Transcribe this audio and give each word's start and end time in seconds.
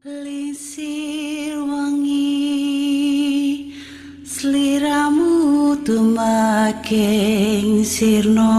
Lisir 0.00 1.60
wangi 1.60 2.48
sliramu 4.24 5.76
tumaking 5.84 7.84
sirno 7.84 8.56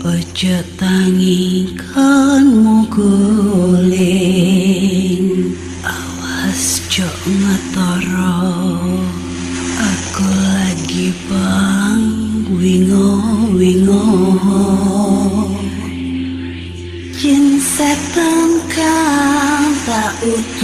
Ojo 0.00 0.56
tangi 0.80 1.76
kan 1.76 2.48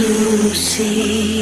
to 0.03 0.53
see. 0.53 1.32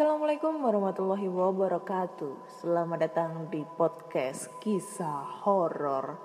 Assalamualaikum 0.00 0.64
warahmatullahi 0.64 1.28
wabarakatuh. 1.28 2.64
Selamat 2.64 3.04
datang 3.04 3.52
di 3.52 3.60
podcast 3.76 4.48
kisah 4.56 5.44
horor. 5.44 6.16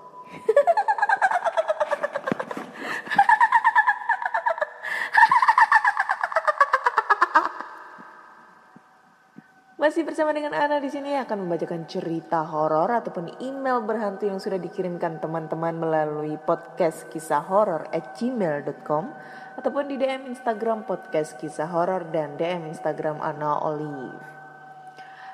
Masih 9.76 10.08
bersama 10.08 10.32
dengan 10.32 10.56
Ana 10.56 10.80
di 10.80 10.88
sini 10.88 11.12
akan 11.20 11.44
membacakan 11.44 11.84
cerita 11.84 12.48
horor 12.48 12.88
ataupun 12.88 13.44
email 13.44 13.84
berhantu 13.84 14.24
yang 14.24 14.40
sudah 14.40 14.56
dikirimkan 14.56 15.20
teman-teman 15.20 15.76
melalui 15.76 16.40
podcast 16.48 17.12
kisah 17.12 17.44
horor 17.44 17.84
at 17.92 18.16
gmail.com 18.16 19.12
ataupun 19.56 19.88
di 19.88 19.96
DM 19.96 20.28
Instagram 20.28 20.84
podcast 20.84 21.40
kisah 21.40 21.72
horor 21.72 22.12
dan 22.12 22.36
DM 22.36 22.68
Instagram 22.68 23.24
Ana 23.24 23.56
Olive. 23.64 24.20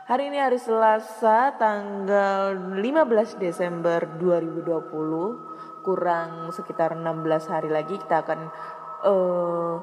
Hari 0.06 0.30
ini 0.30 0.38
hari 0.38 0.58
Selasa 0.62 1.58
tanggal 1.58 2.54
15 2.78 3.42
Desember 3.42 4.06
2020 4.18 5.82
kurang 5.82 6.54
sekitar 6.54 6.94
16 6.94 7.50
hari 7.50 7.70
lagi 7.70 7.98
kita 7.98 8.22
akan 8.22 8.40
uh, 9.02 9.74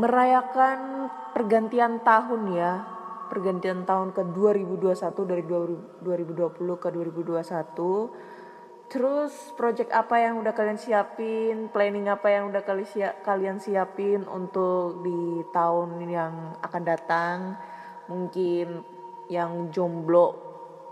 merayakan 0.00 1.12
pergantian 1.36 2.00
tahun 2.00 2.42
ya 2.56 2.72
pergantian 3.28 3.84
tahun 3.84 4.16
ke 4.16 4.32
2021 4.32 4.96
dari 5.28 5.44
2020 5.44 6.80
ke 6.80 6.88
2021 6.88 8.33
terus 8.94 9.34
project 9.58 9.90
apa 9.90 10.22
yang 10.22 10.38
udah 10.38 10.54
kalian 10.54 10.78
siapin? 10.78 11.66
Planning 11.74 12.06
apa 12.06 12.30
yang 12.30 12.54
udah 12.54 12.62
kalian 13.26 13.58
siapin 13.58 14.22
untuk 14.30 15.02
di 15.02 15.42
tahun 15.50 15.98
yang 16.06 16.62
akan 16.62 16.82
datang? 16.86 17.58
Mungkin 18.06 18.86
yang 19.26 19.74
jomblo 19.74 20.38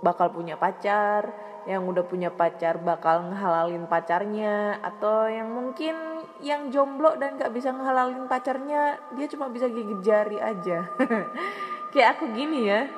bakal 0.02 0.34
punya 0.34 0.58
pacar 0.58 1.30
yang 1.62 1.86
udah 1.86 2.02
punya 2.02 2.34
pacar 2.34 2.82
bakal 2.82 3.30
ngehalalin 3.30 3.86
pacarnya 3.86 4.82
atau 4.82 5.30
yang 5.30 5.46
mungkin 5.46 5.94
yang 6.42 6.74
jomblo 6.74 7.14
dan 7.22 7.38
gak 7.38 7.54
bisa 7.54 7.70
ngehalalin 7.70 8.26
pacarnya 8.26 8.98
dia 9.14 9.30
cuma 9.30 9.46
bisa 9.46 9.70
gigit 9.70 10.02
jari 10.02 10.42
aja. 10.42 10.90
Kayak 11.94 12.18
aku 12.18 12.34
gini 12.34 12.66
ya. 12.66 12.90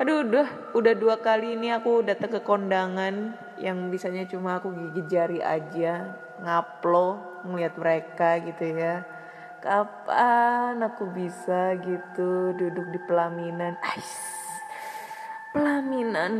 Aduh 0.00 0.24
udah 0.24 0.48
udah 0.72 0.94
dua 0.96 1.20
kali 1.20 1.60
ini 1.60 1.76
aku 1.76 2.00
datang 2.00 2.32
ke 2.32 2.40
kondangan 2.40 3.36
yang 3.56 3.88
bisanya 3.88 4.28
cuma 4.28 4.60
aku 4.60 4.72
gigit 4.72 5.06
jari 5.08 5.40
aja 5.40 6.16
ngaplo 6.40 7.40
ngeliat 7.48 7.74
mereka 7.80 8.40
gitu 8.44 8.64
ya. 8.76 9.04
Kapan 9.64 10.78
aku 10.84 11.08
bisa 11.10 11.74
gitu 11.80 12.54
duduk 12.54 12.86
di 12.92 13.00
pelaminan? 13.08 13.74
Ais, 13.80 14.12
pelaminan. 15.50 16.34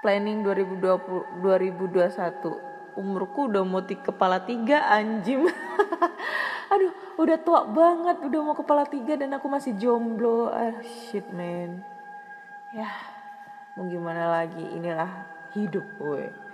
Planning 0.00 0.44
2020 0.44 1.40
2021 1.40 2.74
umurku 2.94 3.50
udah 3.50 3.64
mau 3.66 3.82
di 3.82 3.98
kepala 3.98 4.38
tiga 4.46 4.86
anjim 4.86 5.50
aduh 6.72 6.92
udah 7.18 7.38
tua 7.42 7.66
banget 7.66 8.22
udah 8.22 8.40
mau 8.44 8.54
kepala 8.54 8.84
tiga 8.86 9.16
dan 9.18 9.34
aku 9.36 9.46
masih 9.48 9.74
jomblo. 9.78 10.50
Ah 10.50 10.76
shit 10.82 11.24
man. 11.32 11.82
Ya 12.74 13.13
mau 13.74 13.84
gimana 13.90 14.42
lagi 14.42 14.64
inilah 14.74 15.10
hidup 15.54 15.86
gue 15.98 16.44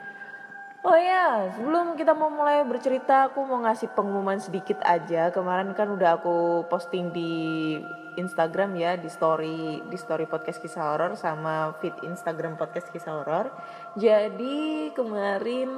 Oh 0.81 0.97
ya, 0.97 1.53
sebelum 1.53 1.92
kita 1.92 2.16
mau 2.16 2.32
mulai 2.32 2.64
bercerita, 2.64 3.28
aku 3.28 3.44
mau 3.44 3.60
ngasih 3.60 3.92
pengumuman 3.92 4.41
sedikit 4.41 4.81
aja. 4.81 5.28
Kemarin 5.28 5.76
kan 5.76 5.92
udah 5.92 6.16
aku 6.16 6.64
posting 6.72 7.12
di 7.12 7.76
Instagram 8.16 8.72
ya, 8.81 8.97
di 8.97 9.12
story 9.12 9.84
di 9.92 9.97
story 10.00 10.25
podcast 10.25 10.56
kisah 10.56 10.97
horor 10.97 11.20
sama 11.20 11.76
feed 11.84 11.92
Instagram 12.00 12.56
podcast 12.56 12.88
kisah 12.88 13.12
horor. 13.12 13.52
Jadi 14.00 14.88
kemarin 14.97 15.69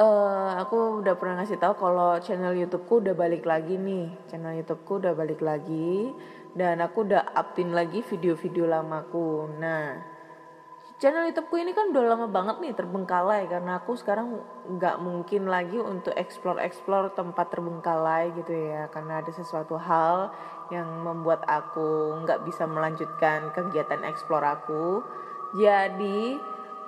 uh, 0.00 0.56
aku 0.64 1.04
udah 1.04 1.12
pernah 1.20 1.44
ngasih 1.44 1.60
tahu 1.60 1.76
kalau 1.76 2.16
channel 2.24 2.56
YouTubeku 2.56 3.04
udah 3.04 3.12
balik 3.12 3.44
lagi 3.44 3.76
nih. 3.76 4.08
Channel 4.32 4.56
YouTubeku 4.64 5.04
udah 5.04 5.12
balik 5.12 5.44
lagi 5.44 6.16
dan 6.58 6.82
aku 6.82 7.06
udah 7.06 7.38
upin 7.38 7.70
lagi 7.70 8.02
video-video 8.02 8.66
lamaku. 8.66 9.46
Nah, 9.62 9.94
channel 10.98 11.30
YouTubeku 11.30 11.54
ini 11.54 11.70
kan 11.70 11.94
udah 11.94 12.02
lama 12.02 12.26
banget 12.26 12.58
nih 12.58 12.74
terbengkalai 12.74 13.46
karena 13.46 13.78
aku 13.78 13.94
sekarang 13.94 14.42
nggak 14.66 14.98
mungkin 14.98 15.46
lagi 15.46 15.78
untuk 15.78 16.10
explore-explore 16.18 17.14
tempat 17.14 17.54
terbengkalai 17.54 18.34
gitu 18.34 18.50
ya 18.50 18.90
karena 18.90 19.22
ada 19.22 19.30
sesuatu 19.30 19.78
hal 19.78 20.34
yang 20.74 20.90
membuat 21.06 21.46
aku 21.46 22.18
nggak 22.26 22.42
bisa 22.42 22.66
melanjutkan 22.66 23.54
kegiatan 23.54 24.02
explore 24.02 24.42
aku. 24.42 25.06
Jadi 25.54 26.34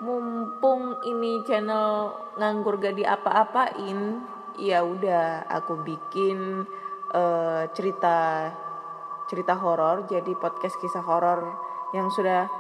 mumpung 0.03 0.99
ini 1.07 1.47
channel 1.47 2.13
nganggur 2.37 2.81
gak 2.81 2.97
diapa-apain, 2.97 4.21
ya 4.57 4.81
udah 4.85 5.45
aku 5.49 5.81
bikin 5.81 6.65
uh, 7.13 7.65
cerita 7.73 8.49
cerita 9.31 9.55
horor 9.55 10.11
jadi 10.11 10.35
podcast 10.35 10.75
kisah 10.83 11.07
horor 11.07 11.55
yang 11.95 12.11
sudah 12.11 12.51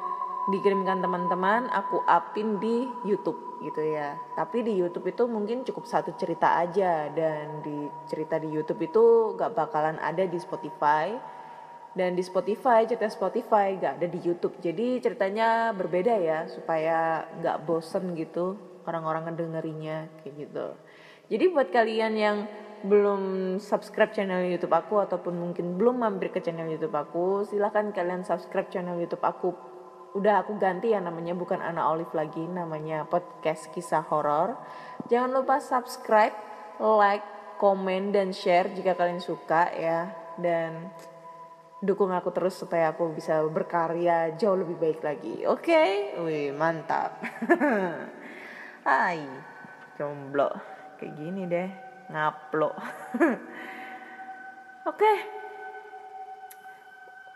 dikirimkan 0.54 1.02
teman-teman 1.02 1.66
aku 1.68 2.00
upin 2.06 2.62
di 2.62 2.86
YouTube 3.04 3.60
gitu 3.60 3.82
ya. 3.84 4.16
Tapi 4.34 4.64
di 4.64 4.72
YouTube 4.78 5.12
itu 5.12 5.28
mungkin 5.28 5.62
cukup 5.68 5.84
satu 5.84 6.16
cerita 6.16 6.56
aja 6.56 7.12
dan 7.12 7.60
di 7.60 7.86
cerita 8.08 8.40
di 8.40 8.48
YouTube 8.48 8.80
itu 8.80 9.36
gak 9.36 9.52
bakalan 9.52 10.00
ada 10.00 10.24
di 10.24 10.38
Spotify. 10.40 11.12
Dan 11.90 12.14
di 12.14 12.22
Spotify 12.22 12.86
cerita 12.86 13.10
Spotify 13.10 13.76
gak 13.76 14.00
ada 14.00 14.06
di 14.08 14.18
YouTube. 14.22 14.56
Jadi 14.62 15.02
ceritanya 15.04 15.76
berbeda 15.76 16.14
ya 16.16 16.48
supaya 16.48 17.28
gak 17.44 17.68
bosen 17.68 18.16
gitu 18.16 18.56
orang-orang 18.88 19.28
ngedengerinya 19.28 20.08
kayak 20.24 20.34
gitu. 20.48 20.66
Jadi 21.30 21.44
buat 21.52 21.68
kalian 21.70 22.12
yang 22.16 22.36
belum 22.80 23.56
subscribe 23.60 24.12
channel 24.16 24.48
YouTube 24.48 24.72
aku 24.72 25.04
ataupun 25.04 25.36
mungkin 25.36 25.76
belum 25.76 26.00
mampir 26.00 26.32
ke 26.32 26.40
channel 26.40 26.64
YouTube 26.64 26.96
aku 26.96 27.44
silahkan 27.44 27.92
kalian 27.92 28.24
subscribe 28.24 28.72
channel 28.72 28.96
YouTube 28.96 29.20
aku. 29.20 29.52
Udah 30.16 30.42
aku 30.42 30.56
ganti 30.56 30.90
ya 30.90 30.98
namanya 30.98 31.36
bukan 31.36 31.60
Ana 31.60 31.86
Olive 31.92 32.10
lagi 32.16 32.42
namanya 32.42 33.04
podcast 33.06 33.68
kisah 33.70 34.02
horor. 34.08 34.56
Jangan 35.12 35.30
lupa 35.30 35.60
subscribe 35.60 36.34
like 36.80 37.22
komen 37.60 38.16
dan 38.16 38.32
share 38.32 38.72
jika 38.72 38.96
kalian 38.96 39.20
suka 39.20 39.68
ya. 39.76 40.10
Dan 40.40 40.88
dukung 41.84 42.10
aku 42.16 42.32
terus 42.32 42.56
supaya 42.56 42.96
aku 42.96 43.12
bisa 43.12 43.44
berkarya 43.44 44.34
jauh 44.40 44.56
lebih 44.56 44.80
baik 44.80 45.00
lagi. 45.04 45.44
Oke? 45.44 45.68
Okay? 45.68 45.90
wih 46.16 46.48
mantap. 46.56 47.20
Hai 48.88 49.20
jomblo. 50.00 50.48
Kayak 50.96 51.12
gini 51.16 51.44
deh 51.44 51.89
ngaplo 52.10 52.74
oke. 54.90 55.12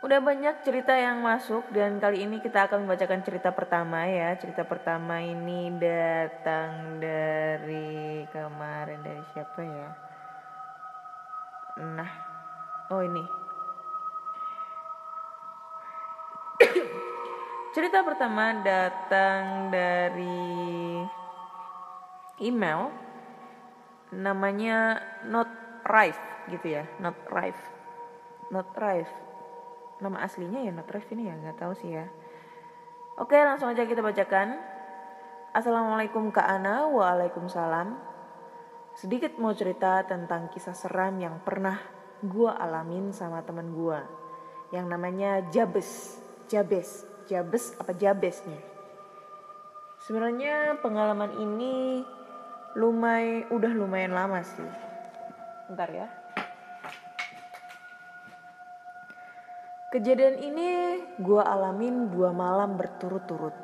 Udah 0.04 0.20
banyak 0.20 0.60
cerita 0.60 0.92
yang 0.92 1.24
masuk 1.24 1.64
dan 1.72 1.96
kali 1.96 2.28
ini 2.28 2.36
kita 2.44 2.68
akan 2.68 2.84
membacakan 2.84 3.24
cerita 3.24 3.56
pertama 3.56 4.04
ya. 4.04 4.36
Cerita 4.36 4.60
pertama 4.68 5.24
ini 5.24 5.72
datang 5.80 7.00
dari 7.00 8.28
kemarin 8.28 9.00
dari 9.00 9.24
siapa 9.32 9.60
ya? 9.64 9.90
Nah, 11.88 12.10
oh 12.92 13.00
ini. 13.00 13.24
cerita 17.74 18.04
pertama 18.04 18.60
datang 18.60 19.72
dari 19.72 21.00
email 22.44 23.03
namanya 24.14 25.02
not 25.26 25.50
rife 25.82 26.20
gitu 26.52 26.78
ya, 26.78 26.84
not 27.02 27.18
rife. 27.30 27.58
Not 28.52 28.70
rife. 28.78 29.10
Nama 29.98 30.26
aslinya 30.26 30.60
ya 30.62 30.72
Natref 30.74 31.06
ini 31.14 31.30
ya 31.30 31.34
nggak 31.38 31.58
tahu 31.58 31.72
sih 31.74 31.96
ya. 31.96 32.06
Oke 33.18 33.38
langsung 33.38 33.70
aja 33.70 33.86
kita 33.86 34.04
bacakan. 34.04 34.58
Assalamualaikum 35.54 36.34
Kak 36.34 36.44
Ana. 36.44 36.90
Waalaikumsalam. 36.90 37.94
Sedikit 38.94 39.38
mau 39.38 39.54
cerita 39.54 40.02
tentang 40.06 40.50
kisah 40.50 40.74
seram 40.74 41.18
yang 41.18 41.42
pernah 41.42 41.78
gua 42.22 42.58
alamin 42.58 43.14
sama 43.14 43.42
teman 43.42 43.70
gua. 43.72 44.02
Yang 44.74 44.86
namanya 44.90 45.30
Jabes. 45.50 46.20
Jabes. 46.50 47.06
Jabes 47.24 47.72
apa 47.80 47.96
Jabes 47.96 48.44
nih 48.44 48.74
sebenarnya 50.04 50.76
pengalaman 50.84 51.32
ini 51.40 52.04
lumayan 52.74 53.46
udah 53.54 53.72
lumayan 53.72 54.12
lama 54.12 54.42
sih 54.42 54.68
bentar 55.70 55.90
ya 55.90 56.06
Kejadian 59.94 60.42
ini 60.42 60.70
gue 61.22 61.38
alamin 61.38 62.10
dua 62.10 62.34
malam 62.34 62.74
berturut-turut. 62.74 63.54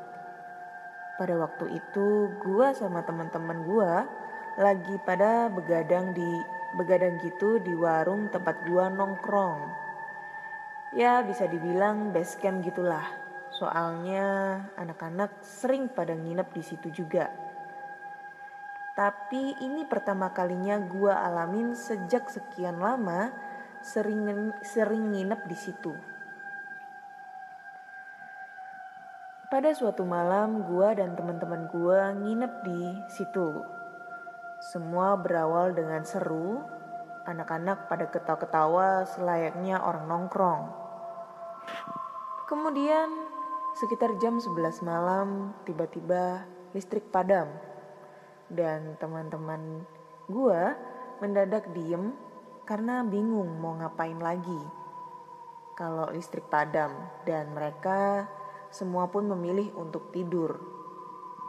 Pada 1.19 1.35
waktu 1.35 1.75
itu 1.75 2.31
gue 2.47 2.71
sama 2.71 3.03
teman-teman 3.03 3.67
gue 3.67 3.93
lagi 4.63 4.95
pada 5.03 5.51
begadang 5.51 6.15
di 6.15 6.31
begadang 6.79 7.19
gitu 7.27 7.59
di 7.59 7.75
warung 7.75 8.31
tempat 8.31 8.63
gue 8.63 8.85
nongkrong. 8.95 9.75
Ya 10.95 11.27
bisa 11.27 11.51
dibilang 11.51 12.15
base 12.15 12.39
camp 12.39 12.63
gitulah. 12.63 13.11
Soalnya 13.51 14.71
anak-anak 14.79 15.43
sering 15.43 15.91
pada 15.91 16.15
nginep 16.15 16.47
di 16.55 16.63
situ 16.63 16.95
juga. 16.95 17.50
Tapi 19.01 19.57
ini 19.65 19.89
pertama 19.89 20.29
kalinya 20.37 20.77
gue 20.77 21.09
alamin 21.09 21.73
sejak 21.73 22.29
sekian 22.29 22.85
lama 22.85 23.33
sering 23.81 24.53
sering 24.61 25.09
nginep 25.09 25.41
di 25.49 25.57
situ. 25.57 25.93
Pada 29.49 29.73
suatu 29.73 30.05
malam, 30.05 30.63
gua 30.63 30.95
dan 30.95 31.19
teman-teman 31.19 31.67
gua 31.73 32.15
nginep 32.15 32.53
di 32.63 32.83
situ. 33.11 33.65
Semua 34.61 35.17
berawal 35.17 35.75
dengan 35.75 36.05
seru, 36.07 36.61
anak-anak 37.27 37.91
pada 37.91 38.07
ketawa-ketawa 38.13 39.09
selayaknya 39.11 39.83
orang 39.83 40.07
nongkrong. 40.07 40.71
Kemudian, 42.47 43.11
sekitar 43.81 44.15
jam 44.23 44.39
11 44.39 44.85
malam, 44.87 45.51
tiba-tiba 45.67 46.47
listrik 46.71 47.11
padam. 47.11 47.51
Dan 48.51 48.99
teman-teman 48.99 49.87
gua 50.27 50.75
mendadak 51.23 51.71
diem 51.71 52.11
karena 52.67 53.07
bingung 53.07 53.63
mau 53.63 53.79
ngapain 53.79 54.19
lagi. 54.19 54.59
Kalau 55.79 56.11
listrik 56.11 56.51
padam 56.51 56.91
dan 57.23 57.55
mereka 57.55 58.27
semua 58.75 59.07
pun 59.07 59.31
memilih 59.31 59.71
untuk 59.79 60.11
tidur. 60.11 60.59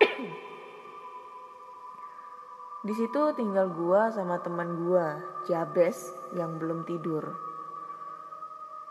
Di 2.87 2.93
situ 2.97 3.21
tinggal 3.37 3.69
gua 3.73 4.09
sama 4.09 4.41
teman 4.41 4.85
gua, 4.85 5.21
Jabes, 5.45 6.09
yang 6.33 6.57
belum 6.57 6.81
tidur. 6.89 7.37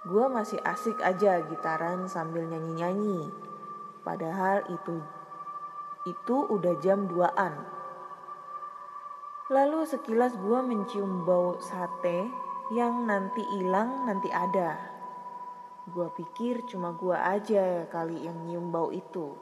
Gua 0.07 0.31
masih 0.31 0.63
asik 0.63 1.03
aja 1.03 1.43
gitaran 1.45 2.07
sambil 2.07 2.47
nyanyi-nyanyi. 2.47 3.35
Padahal 4.07 4.63
itu 4.71 5.03
itu 6.09 6.49
udah 6.49 6.81
jam 6.81 7.05
2-an. 7.05 7.80
Lalu 9.51 9.83
sekilas 9.83 10.39
gua 10.39 10.63
mencium 10.63 11.27
bau 11.27 11.59
sate 11.59 12.23
yang 12.71 13.03
nanti 13.03 13.43
hilang 13.59 14.07
nanti 14.07 14.31
ada. 14.31 14.79
Gua 15.91 16.07
pikir 16.15 16.63
cuma 16.71 16.95
gua 16.95 17.35
aja 17.35 17.83
kali 17.91 18.31
yang 18.31 18.47
nyium 18.47 18.71
bau 18.71 18.95
itu. 18.95 19.35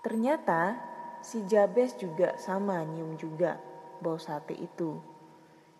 Ternyata 0.00 0.80
si 1.20 1.44
Jabes 1.44 1.92
juga 2.00 2.40
sama 2.40 2.80
nyium 2.80 3.20
juga 3.20 3.60
bau 4.00 4.16
sate 4.16 4.56
itu 4.56 4.96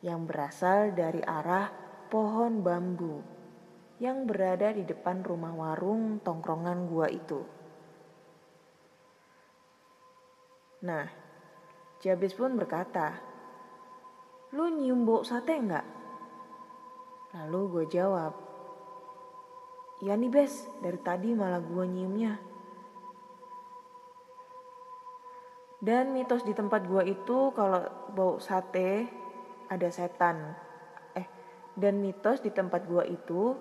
yang 0.05 0.29
berasal 0.29 0.93
dari 0.93 1.25
arah 1.25 1.73
pohon 2.13 2.61
bambu 2.61 3.25
yang 3.97 4.29
berada 4.29 4.77
di 4.77 4.85
depan 4.85 5.25
rumah 5.25 5.57
warung 5.57 6.21
tongkrongan 6.21 6.85
gua 6.85 7.09
itu. 7.09 7.41
Nah, 10.85 11.20
Jabes 12.01 12.33
pun 12.33 12.57
berkata, 12.57 13.21
Lu 14.57 14.73
nyium 14.73 15.05
bau 15.05 15.21
sate 15.21 15.53
enggak? 15.53 15.85
Lalu 17.37 17.61
gue 17.71 17.85
jawab, 18.01 18.33
Iya 20.01 20.17
nih 20.17 20.33
Bes, 20.33 20.65
dari 20.81 20.97
tadi 20.97 21.37
malah 21.37 21.61
gue 21.61 21.85
nyiumnya. 21.85 22.41
Dan 25.81 26.17
mitos 26.17 26.41
di 26.41 26.57
tempat 26.57 26.89
gue 26.89 27.05
itu 27.05 27.53
kalau 27.53 27.85
bau 28.17 28.41
sate 28.41 29.05
ada 29.69 29.89
setan. 29.93 30.57
Eh, 31.13 31.29
dan 31.77 32.01
mitos 32.01 32.41
di 32.41 32.49
tempat 32.49 32.89
gue 32.89 33.05
itu 33.13 33.53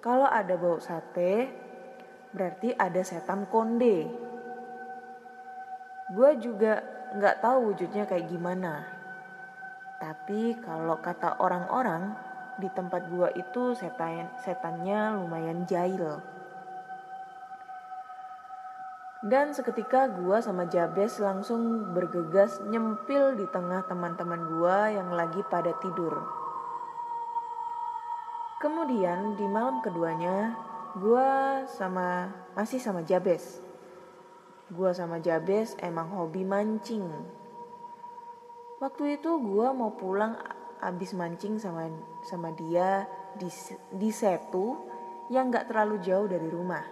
kalau 0.00 0.24
ada 0.24 0.56
bau 0.56 0.80
sate 0.80 1.52
berarti 2.32 2.72
ada 2.72 3.04
setan 3.04 3.44
konde. 3.52 4.08
Gue 6.16 6.30
juga 6.40 6.80
nggak 7.14 7.38
tahu 7.40 7.70
wujudnya 7.70 8.10
kayak 8.10 8.26
gimana. 8.26 8.82
Tapi 10.02 10.58
kalau 10.58 10.98
kata 10.98 11.38
orang-orang 11.38 12.12
di 12.58 12.66
tempat 12.74 13.06
gua 13.06 13.30
itu 13.32 13.72
setan 13.78 14.30
setannya 14.42 15.14
lumayan 15.16 15.62
jahil. 15.64 16.18
Dan 19.24 19.56
seketika 19.56 20.12
gua 20.12 20.44
sama 20.44 20.68
Jabes 20.68 21.16
langsung 21.16 21.96
bergegas 21.96 22.60
nyempil 22.68 23.40
di 23.40 23.48
tengah 23.48 23.86
teman-teman 23.88 24.44
gua 24.52 24.92
yang 24.92 25.08
lagi 25.16 25.40
pada 25.48 25.72
tidur. 25.80 26.20
Kemudian 28.60 29.40
di 29.40 29.46
malam 29.48 29.80
keduanya 29.80 30.52
gua 31.00 31.62
sama 31.64 32.28
masih 32.52 32.76
sama 32.76 33.00
Jabes. 33.00 33.63
Gua 34.72 34.96
sama 34.96 35.20
Jabes 35.20 35.76
emang 35.84 36.08
hobi 36.16 36.40
mancing. 36.40 37.04
Waktu 38.80 39.20
itu 39.20 39.36
gua 39.44 39.76
mau 39.76 39.92
pulang 39.92 40.40
abis 40.80 41.12
mancing 41.12 41.60
sama 41.60 41.92
sama 42.24 42.48
dia 42.56 43.04
di 43.36 43.52
di 43.92 44.08
Setu 44.08 44.80
yang 45.28 45.52
gak 45.52 45.68
terlalu 45.68 46.00
jauh 46.00 46.24
dari 46.24 46.48
rumah. 46.48 46.84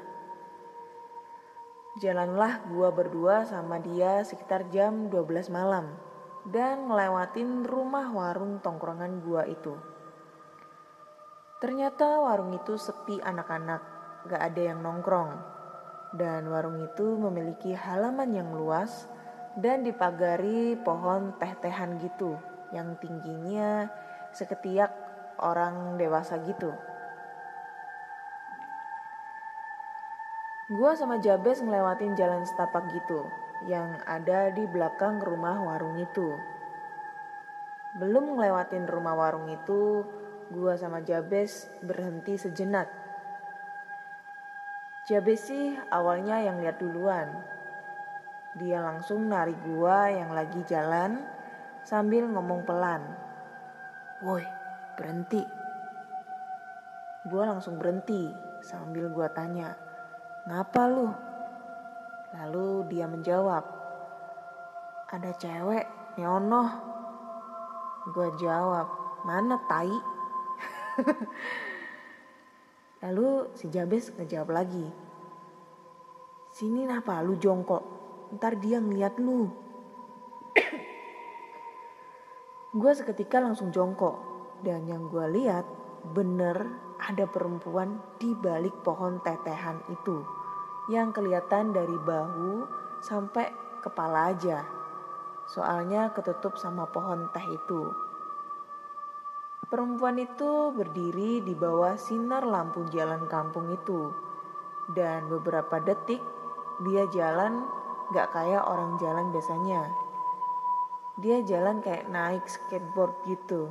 Jalanlah 2.01 2.65
gua 2.73 2.93
berdua 2.93 3.49
sama 3.49 3.81
dia 3.81 4.25
sekitar 4.25 4.69
jam 4.69 5.09
12 5.13 5.53
malam 5.53 5.93
dan 6.49 6.89
ngelewatin 6.89 7.65
rumah 7.65 8.09
warung 8.13 8.61
tongkrongan 8.61 9.21
gua 9.25 9.49
itu. 9.49 9.77
Ternyata 11.61 12.21
warung 12.21 12.53
itu 12.57 12.75
sepi 12.75 13.23
anak-anak, 13.23 13.83
gak 14.27 14.41
ada 14.41 14.61
yang 14.61 14.83
nongkrong. 14.83 15.52
Dan 16.13 16.53
warung 16.53 16.77
itu 16.85 17.17
memiliki 17.17 17.73
halaman 17.73 18.37
yang 18.37 18.53
luas 18.53 19.09
dan 19.57 19.85
dipagari 19.85 20.77
pohon 20.81 21.37
teh-tehan 21.41 22.01
gitu 22.01 22.37
yang 22.73 22.97
tingginya 23.01 23.89
seketiak 24.33 24.93
orang 25.41 26.01
dewasa 26.01 26.41
gitu. 26.45 26.73
Gua 30.73 30.97
sama 30.97 31.21
Jabes 31.21 31.61
ngelewatin 31.61 32.17
jalan 32.17 32.49
setapak 32.49 32.89
gitu 32.97 33.29
yang 33.69 34.01
ada 34.09 34.49
di 34.49 34.65
belakang 34.65 35.21
rumah 35.21 35.61
warung 35.61 36.01
itu. 36.01 36.33
Belum 38.01 38.33
ngelewatin 38.33 38.89
rumah 38.89 39.13
warung 39.13 39.53
itu, 39.53 40.01
gua 40.49 40.81
sama 40.81 41.05
Jabes 41.05 41.69
berhenti 41.85 42.41
sejenak. 42.41 43.02
Jabes 45.13 45.45
sih 45.45 45.77
awalnya 45.93 46.41
yang 46.41 46.65
lihat 46.65 46.81
duluan. 46.81 47.29
Dia 48.57 48.81
langsung 48.81 49.29
narik 49.29 49.61
gua 49.61 50.09
yang 50.09 50.33
lagi 50.33 50.65
jalan 50.65 51.21
sambil 51.85 52.25
ngomong 52.33 52.65
pelan. 52.65 53.05
Woi, 54.25 54.41
berhenti. 54.97 55.45
Gue 57.29 57.43
langsung 57.45 57.77
berhenti 57.79 58.33
sambil 58.65 59.13
gue 59.13 59.29
tanya, 59.35 59.77
ngapa 60.49 60.83
lu? 60.91 61.07
Lalu 62.35 62.89
dia 62.89 63.07
menjawab, 63.07 63.63
ada 65.13 65.31
cewek, 65.37 65.87
nyonoh. 66.19 66.71
Gue 68.11 68.33
jawab, 68.41 68.89
mana 69.23 69.61
tai? 69.69 69.93
Lalu 73.07 73.51
si 73.59 73.67
Jabes 73.71 74.15
ngejawab 74.15 74.51
lagi, 74.55 74.87
sini 76.53 76.85
napa 76.85 77.25
lu 77.25 77.41
jongkok, 77.41 77.81
ntar 78.37 78.61
dia 78.61 78.77
ngeliat 78.77 79.17
lu. 79.17 79.49
gue 82.81 82.93
seketika 82.93 83.41
langsung 83.41 83.73
jongkok 83.73 84.21
dan 84.61 84.85
yang 84.85 85.09
gue 85.09 85.27
lihat 85.33 85.65
bener 86.13 86.57
ada 87.01 87.25
perempuan 87.25 87.99
di 88.21 88.37
balik 88.37 88.85
pohon 88.85 89.17
tetehan 89.25 89.81
itu 89.89 90.21
yang 90.93 91.15
kelihatan 91.15 91.73
dari 91.73 91.95
bahu 91.95 92.67
sampai 93.01 93.49
kepala 93.81 94.35
aja. 94.35 94.67
Soalnya 95.47 96.11
ketutup 96.15 96.59
sama 96.59 96.87
pohon 96.91 97.31
teh 97.35 97.47
itu. 97.51 97.83
Perempuan 99.67 100.21
itu 100.21 100.75
berdiri 100.75 101.41
di 101.41 101.55
bawah 101.57 101.97
sinar 101.97 102.45
lampu 102.45 102.85
jalan 102.93 103.25
kampung 103.31 103.73
itu. 103.73 104.13
Dan 104.91 105.31
beberapa 105.31 105.79
detik 105.79 106.21
dia 106.81 107.05
jalan 107.13 107.69
gak 108.17 108.33
kayak 108.33 108.65
orang 108.65 108.97
jalan 108.97 109.29
biasanya. 109.29 109.93
Dia 111.21 111.45
jalan 111.45 111.85
kayak 111.85 112.09
naik 112.09 112.49
skateboard 112.49 113.13
gitu. 113.29 113.69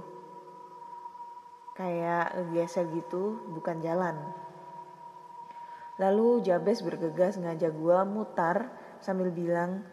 Kayak 1.73 2.37
biasa 2.53 2.85
gitu, 2.93 3.41
bukan 3.49 3.81
jalan. 3.81 4.13
Lalu 6.01 6.41
Jabes 6.41 6.81
bergegas 6.81 7.37
ngajak 7.37 7.77
gua 7.77 8.01
mutar 8.01 8.73
sambil 9.01 9.29
bilang, 9.29 9.85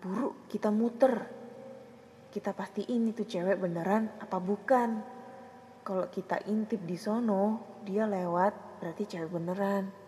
"Buruk, 0.00 0.48
kita 0.48 0.72
muter. 0.72 1.28
Kita 2.32 2.56
pastiin 2.56 3.12
itu 3.12 3.28
cewek 3.28 3.60
beneran 3.60 4.08
apa 4.20 4.40
bukan. 4.40 5.04
Kalau 5.84 6.08
kita 6.08 6.40
intip 6.48 6.80
di 6.84 6.96
sono, 6.96 7.60
dia 7.84 8.08
lewat, 8.08 8.80
berarti 8.80 9.04
cewek 9.04 9.28
beneran." 9.28 9.99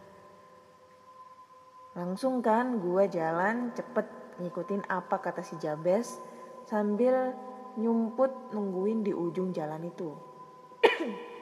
Langsung 1.92 2.40
kan 2.40 2.80
gua 2.80 3.04
jalan 3.04 3.72
cepet 3.76 4.08
ngikutin 4.40 4.88
apa 4.88 5.20
kata 5.20 5.44
si 5.44 5.60
Jabes 5.60 6.16
sambil 6.64 7.36
nyumput 7.76 8.52
nungguin 8.52 9.04
di 9.04 9.12
ujung 9.12 9.52
jalan 9.52 9.84
itu. 9.84 10.16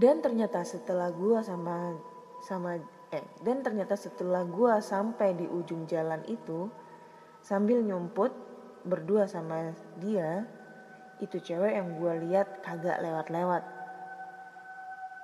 dan 0.00 0.24
ternyata 0.24 0.64
setelah 0.64 1.12
gua 1.12 1.44
sama 1.44 1.92
sama 2.40 2.80
eh 3.12 3.26
dan 3.44 3.60
ternyata 3.60 3.98
setelah 3.98 4.48
gua 4.48 4.80
sampai 4.80 5.36
di 5.36 5.44
ujung 5.44 5.84
jalan 5.84 6.24
itu 6.24 6.72
sambil 7.44 7.84
nyumput 7.84 8.32
berdua 8.88 9.28
sama 9.28 9.76
dia 10.00 10.48
itu 11.20 11.36
cewek 11.36 11.76
yang 11.76 12.00
gua 12.00 12.16
lihat 12.16 12.64
kagak 12.64 12.96
lewat-lewat 13.04 13.79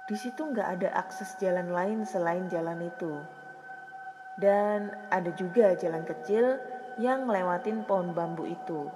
di 0.06 0.14
situ 0.14 0.46
nggak 0.46 0.68
ada 0.78 0.88
akses 0.94 1.34
jalan 1.42 1.70
lain 1.74 2.06
selain 2.06 2.46
jalan 2.46 2.78
itu 2.86 3.18
dan 4.36 4.92
ada 5.08 5.32
juga 5.32 5.72
jalan 5.74 6.04
kecil 6.04 6.60
yang 7.00 7.28
ngelewatin 7.28 7.84
pohon 7.84 8.12
bambu 8.12 8.44
itu. 8.48 8.88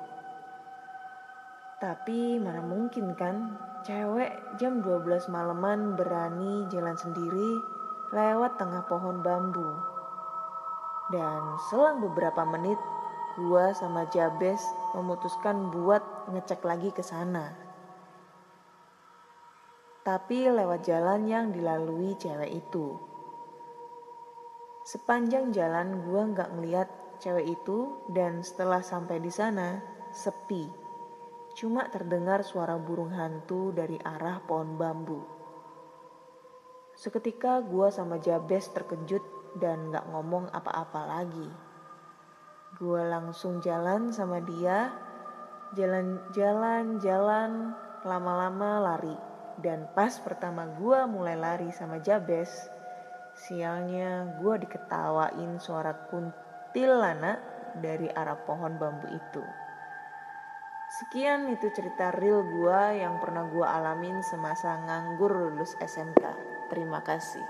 Tapi 1.80 2.36
mana 2.36 2.60
mungkin 2.60 3.16
kan 3.16 3.56
cewek 3.88 4.60
jam 4.60 4.84
12 4.84 5.32
malaman 5.32 5.96
berani 5.96 6.68
jalan 6.68 6.92
sendiri 6.96 7.56
lewat 8.12 8.60
tengah 8.60 8.84
pohon 8.84 9.24
bambu. 9.24 9.80
Dan 11.08 11.40
selang 11.72 12.04
beberapa 12.04 12.44
menit 12.44 12.76
gua 13.40 13.72
sama 13.72 14.04
Jabes 14.12 14.60
memutuskan 14.92 15.72
buat 15.72 16.04
ngecek 16.28 16.60
lagi 16.68 16.92
ke 16.92 17.00
sana. 17.00 17.69
Tapi 20.00 20.48
lewat 20.48 20.88
jalan 20.88 21.28
yang 21.28 21.52
dilalui 21.52 22.16
cewek 22.16 22.48
itu. 22.56 22.96
Sepanjang 24.80 25.52
jalan 25.52 26.00
gua 26.08 26.24
nggak 26.24 26.50
ngeliat 26.56 26.88
cewek 27.20 27.60
itu 27.60 28.00
dan 28.08 28.40
setelah 28.40 28.80
sampai 28.80 29.20
di 29.20 29.28
sana 29.28 29.76
sepi. 30.08 30.64
Cuma 31.52 31.84
terdengar 31.92 32.40
suara 32.40 32.80
burung 32.80 33.12
hantu 33.12 33.76
dari 33.76 34.00
arah 34.00 34.40
pohon 34.40 34.80
bambu. 34.80 35.20
Seketika 36.96 37.60
gua 37.60 37.92
sama 37.92 38.16
Jabes 38.16 38.72
terkejut 38.72 39.22
dan 39.60 39.92
gak 39.92 40.08
ngomong 40.08 40.48
apa-apa 40.48 41.00
lagi. 41.06 41.48
Gua 42.80 43.04
langsung 43.04 43.60
jalan 43.60 44.14
sama 44.16 44.40
dia, 44.40 44.94
jalan-jalan, 45.76 46.96
jalan, 47.04 47.76
lama-lama 48.06 48.80
lari. 48.80 49.29
Dan 49.60 49.92
pas 49.92 50.16
pertama 50.20 50.64
gua 50.80 51.04
mulai 51.04 51.36
lari 51.36 51.68
sama 51.70 52.00
Jabes, 52.00 52.48
sialnya 53.36 54.40
gua 54.40 54.56
diketawain 54.56 55.60
suara 55.60 56.08
kunti 56.08 56.50
kuntilanak 56.70 57.42
dari 57.82 58.06
arah 58.06 58.38
pohon 58.46 58.78
bambu 58.78 59.10
itu. 59.10 59.42
Sekian 61.02 61.50
itu 61.50 61.66
cerita 61.74 62.14
real 62.14 62.46
gua 62.46 62.94
yang 62.94 63.18
pernah 63.18 63.50
gua 63.50 63.74
alamin 63.74 64.22
semasa 64.22 64.78
nganggur 64.78 65.34
lulus 65.34 65.74
SMK. 65.82 66.22
Terima 66.70 67.02
kasih. 67.02 67.42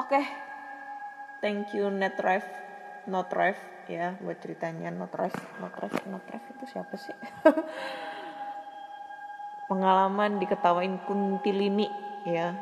Oke, 0.00 0.16
okay. 0.16 0.24
thank 1.44 1.76
you 1.76 1.92
Netref, 1.92 2.48
Notref 3.04 3.60
ya 3.84 4.16
buat 4.24 4.40
ceritanya 4.40 4.88
Notref, 4.88 5.36
Notref, 5.60 5.92
Notref 6.08 6.40
itu 6.56 6.64
siapa 6.64 6.96
sih? 6.96 7.12
Pengalaman 9.70 10.42
diketawain 10.42 10.98
kuntilini 11.06 11.86
ya. 12.26 12.58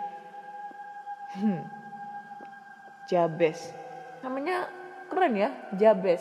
Hmm. 1.33 1.65
Jabes. 3.09 3.73
Namanya 4.21 4.69
keren 5.09 5.33
ya 5.33 5.49
Jabes 5.73 6.21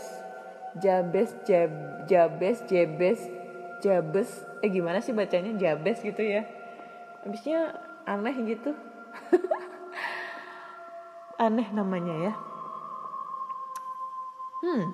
Jabes 0.79 1.35
Jab, 1.43 1.71
Jabes 2.07 2.63
Jabes 2.71 3.19
Jabes 3.83 4.29
eh 4.63 4.71
gimana 4.71 5.03
sih 5.03 5.13
bacanya? 5.13 5.53
Jabes 5.59 6.01
gitu 6.01 6.23
ya. 6.23 6.47
Habisnya 7.21 7.75
aneh 8.07 8.33
gitu. 8.47 8.71
Aneh 11.43 11.67
namanya 11.69 12.31
ya. 12.31 12.33
Hmm. 14.65 14.89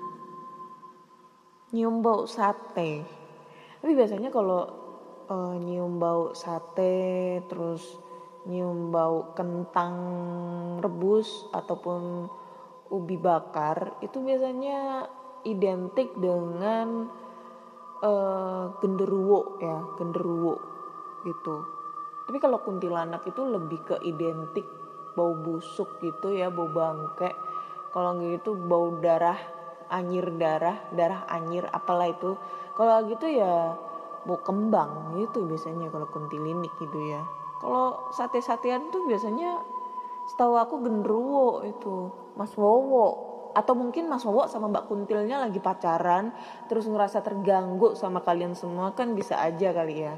Nyium 1.72 2.04
sate. 2.28 3.08
Tapi 3.80 3.92
biasanya 3.96 4.28
kalau 4.28 4.83
uh, 5.30 5.56
nyium 5.60 6.00
bau 6.00 6.36
sate 6.36 7.40
terus 7.48 8.00
nyium 8.48 8.92
bau 8.92 9.32
kentang 9.36 9.96
rebus 10.84 11.48
ataupun 11.56 12.28
ubi 12.92 13.16
bakar 13.16 13.98
itu 14.04 14.20
biasanya 14.20 15.08
identik 15.48 16.12
dengan 16.20 17.08
uh, 18.04 18.66
genderuwo 18.80 19.60
ya 19.64 19.78
genderuwo 19.96 20.56
gitu. 21.24 21.56
Tapi 22.24 22.38
kalau 22.40 22.64
kuntilanak 22.64 23.24
itu 23.28 23.44
lebih 23.44 23.80
ke 23.84 23.96
identik 24.04 24.68
bau 25.16 25.36
busuk 25.36 26.00
gitu 26.04 26.36
ya 26.36 26.52
bau 26.52 26.68
bangke. 26.68 27.32
Kalau 27.92 28.18
gitu 28.20 28.58
bau 28.58 28.92
darah 29.00 29.38
anyir 29.92 30.34
darah 30.36 30.90
darah 30.92 31.28
anyir 31.32 31.68
apalah 31.72 32.12
itu. 32.12 32.36
Kalau 32.74 33.06
gitu 33.08 33.28
ya 33.30 33.78
bau 34.24 34.40
kembang 34.40 35.20
gitu 35.20 35.44
biasanya 35.48 35.92
kalau 35.92 36.08
kuntilinik 36.10 36.72
gitu 36.80 37.00
ya. 37.12 37.22
Kalau 37.60 38.12
sate-satean 38.12 38.92
tuh 38.92 39.08
biasanya 39.08 39.60
setahu 40.32 40.60
aku 40.60 40.84
genderuwo 40.84 41.64
itu 41.64 42.12
Mas 42.36 42.56
Wowo. 42.56 43.32
Atau 43.54 43.78
mungkin 43.78 44.10
Mas 44.10 44.26
Wowo 44.26 44.50
sama 44.50 44.66
Mbak 44.68 44.90
Kuntilnya 44.90 45.38
lagi 45.38 45.62
pacaran 45.62 46.34
terus 46.68 46.90
ngerasa 46.90 47.22
terganggu 47.22 47.94
sama 47.94 48.26
kalian 48.26 48.58
semua 48.58 48.98
kan 48.98 49.14
bisa 49.14 49.38
aja 49.38 49.70
kali 49.72 49.96
ya. 50.04 50.16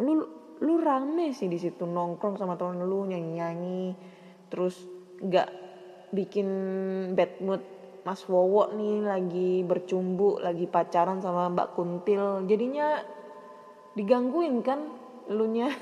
Lu 0.00 0.24
lu 0.60 0.76
rame 0.76 1.32
sih 1.32 1.48
di 1.48 1.56
situ 1.56 1.88
nongkrong 1.88 2.36
sama 2.36 2.56
temen 2.56 2.84
lu 2.84 3.08
nyanyi 3.08 3.30
nyanyi 3.40 3.84
terus 4.52 4.84
nggak 5.20 5.48
bikin 6.12 6.48
bad 7.16 7.40
mood 7.40 7.62
Mas 8.10 8.26
Wowo 8.26 8.74
nih 8.74 9.06
lagi 9.06 9.62
bercumbu 9.62 10.42
lagi 10.42 10.66
pacaran 10.66 11.22
sama 11.22 11.46
Mbak 11.46 11.78
Kuntil. 11.78 12.42
Jadinya 12.50 12.98
digangguin 13.94 14.66
kan 14.66 14.90
elunya? 15.30 15.70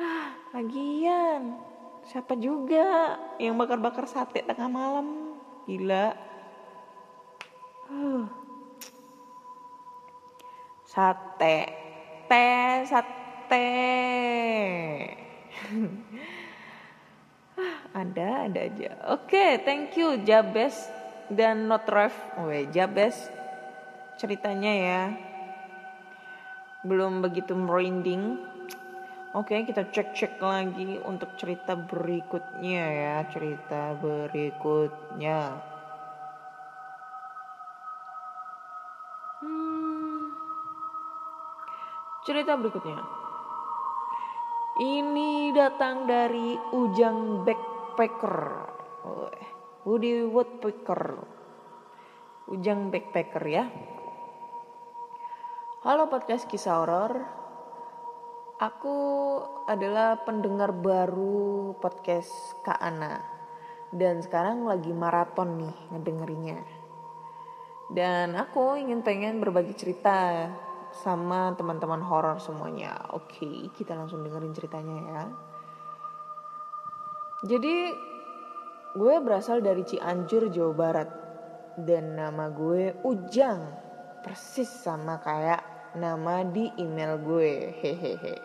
Ah, 0.00 0.32
lagian. 0.56 1.60
Siapa 2.08 2.32
juga 2.40 3.20
yang 3.36 3.60
bakar-bakar 3.60 4.08
sate 4.08 4.40
tengah 4.42 4.66
malam? 4.66 5.36
Gila. 5.68 6.16
Sate. 10.88 11.58
Teh 12.26 12.88
sat 12.88 13.06
ada 17.94 18.46
ada 18.48 18.60
aja. 18.60 18.90
Oke 19.12 19.34
okay, 19.34 19.50
thank 19.62 19.94
you 19.98 20.20
Jabes 20.22 20.74
dan 21.30 21.70
Notref 21.70 22.12
Oke, 22.38 22.66
Jabes 22.74 23.30
ceritanya 24.18 24.72
ya. 24.72 25.02
Belum 26.82 27.20
begitu 27.20 27.52
merinding. 27.54 28.40
Oke 29.30 29.54
okay, 29.54 29.60
kita 29.62 29.86
cek 29.94 30.16
cek 30.16 30.42
lagi 30.42 30.98
untuk 31.06 31.38
cerita 31.38 31.78
berikutnya 31.78 32.84
ya 32.90 33.16
cerita 33.30 33.94
berikutnya. 33.94 35.38
Hmm, 39.40 40.34
cerita 42.26 42.58
berikutnya 42.58 43.19
ini 44.80 45.52
datang 45.52 46.08
dari 46.08 46.56
Ujang 46.72 47.44
Backpacker. 47.44 48.36
Woody 49.84 50.24
Woodpecker. 50.24 51.20
Ujang 52.48 52.88
Backpacker 52.88 53.44
ya. 53.44 53.68
Halo 55.84 56.08
podcast 56.08 56.48
kisah 56.48 56.80
horor. 56.80 57.12
Aku 58.56 58.96
adalah 59.68 60.24
pendengar 60.24 60.72
baru 60.72 61.76
podcast 61.76 62.56
Kak 62.64 62.80
Ana. 62.80 63.20
Dan 63.92 64.24
sekarang 64.24 64.64
lagi 64.64 64.96
maraton 64.96 65.60
nih 65.60 65.76
ngedengerinya. 65.92 66.60
Dan 67.92 68.32
aku 68.32 68.80
ingin 68.80 69.04
pengen 69.04 69.44
berbagi 69.44 69.76
cerita 69.76 70.48
sama 70.92 71.54
teman-teman 71.54 72.02
horor 72.02 72.42
semuanya. 72.42 72.98
Oke, 73.14 73.70
kita 73.74 73.94
langsung 73.94 74.26
dengerin 74.26 74.54
ceritanya 74.54 74.98
ya. 74.98 75.24
Jadi 77.46 77.76
gue 78.94 79.14
berasal 79.22 79.64
dari 79.64 79.86
Cianjur, 79.86 80.50
Jawa 80.50 80.74
Barat. 80.74 81.10
Dan 81.80 82.18
nama 82.18 82.50
gue 82.52 82.98
Ujang. 83.06 83.60
Persis 84.20 84.68
sama 84.68 85.16
kayak 85.22 85.94
nama 85.96 86.44
di 86.44 86.68
email 86.76 87.16
gue. 87.22 87.72
Hehehe. 87.80 88.36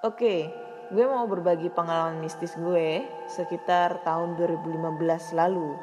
Oke, 0.00 0.48
gue 0.88 1.04
mau 1.04 1.28
berbagi 1.28 1.68
pengalaman 1.68 2.24
mistis 2.24 2.56
gue 2.56 3.04
sekitar 3.28 4.00
tahun 4.00 4.40
2015 4.40 5.36
lalu. 5.36 5.76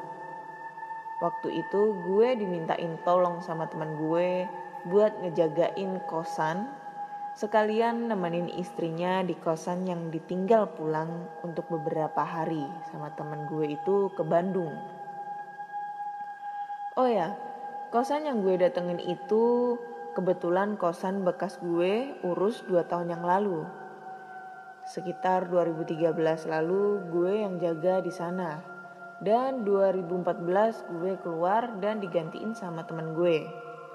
Waktu 1.22 1.48
itu 1.62 1.82
gue 2.10 2.28
dimintain 2.34 2.98
tolong 3.06 3.38
sama 3.42 3.70
teman 3.70 3.94
gue 3.94 4.46
buat 4.86 5.18
ngejagain 5.24 5.98
kosan 6.06 6.70
sekalian 7.38 8.10
nemenin 8.10 8.50
istrinya 8.50 9.22
di 9.22 9.38
kosan 9.38 9.86
yang 9.86 10.10
ditinggal 10.10 10.74
pulang 10.74 11.30
untuk 11.46 11.70
beberapa 11.70 12.26
hari 12.26 12.66
sama 12.90 13.14
temen 13.14 13.46
gue 13.46 13.78
itu 13.78 14.10
ke 14.18 14.26
Bandung. 14.26 14.74
Oh 16.98 17.06
ya, 17.06 17.38
kosan 17.94 18.26
yang 18.26 18.42
gue 18.42 18.58
datengin 18.58 18.98
itu 18.98 19.78
kebetulan 20.18 20.74
kosan 20.74 21.22
bekas 21.22 21.62
gue 21.62 22.10
urus 22.26 22.66
2 22.66 22.90
tahun 22.90 23.14
yang 23.14 23.22
lalu. 23.22 23.62
Sekitar 24.82 25.46
2013 25.46 26.10
lalu 26.50 27.06
gue 27.06 27.32
yang 27.38 27.62
jaga 27.62 28.02
di 28.02 28.10
sana. 28.10 28.58
Dan 29.22 29.62
2014 29.62 30.90
gue 30.90 31.14
keluar 31.22 31.78
dan 31.78 32.02
digantiin 32.02 32.58
sama 32.58 32.82
temen 32.82 33.14
gue. 33.14 33.46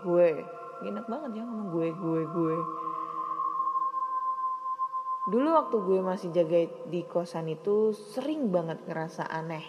Gue 0.07 0.47
enak 0.89 1.05
banget 1.07 1.39
ya 1.39 1.43
ngomong 1.47 1.69
gue 1.71 1.87
gue 1.95 2.21
gue. 2.27 2.57
Dulu 5.23 5.47
waktu 5.55 5.77
gue 5.79 5.99
masih 6.03 6.29
jaga 6.35 6.67
di 6.91 7.07
kosan 7.07 7.47
itu 7.47 7.95
sering 7.95 8.51
banget 8.51 8.83
ngerasa 8.83 9.23
aneh. 9.31 9.63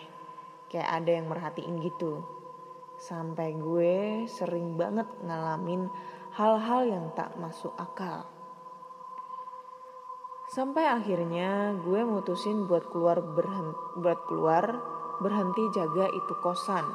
Kayak 0.66 0.90
ada 0.90 1.10
yang 1.14 1.26
merhatiin 1.30 1.78
gitu. 1.78 2.26
Sampai 2.98 3.54
gue 3.54 4.26
sering 4.26 4.74
banget 4.74 5.06
ngalamin 5.22 5.86
hal-hal 6.34 6.82
yang 6.90 7.06
tak 7.14 7.38
masuk 7.38 7.70
akal. 7.78 8.26
Sampai 10.50 10.86
akhirnya 10.86 11.78
gue 11.82 12.02
mutusin 12.02 12.66
buat 12.66 12.90
keluar 12.90 13.22
berhenti, 13.22 13.78
buat 13.98 14.26
keluar 14.26 14.64
berhenti 15.22 15.62
jaga 15.70 16.10
itu 16.10 16.34
kosan. 16.42 16.86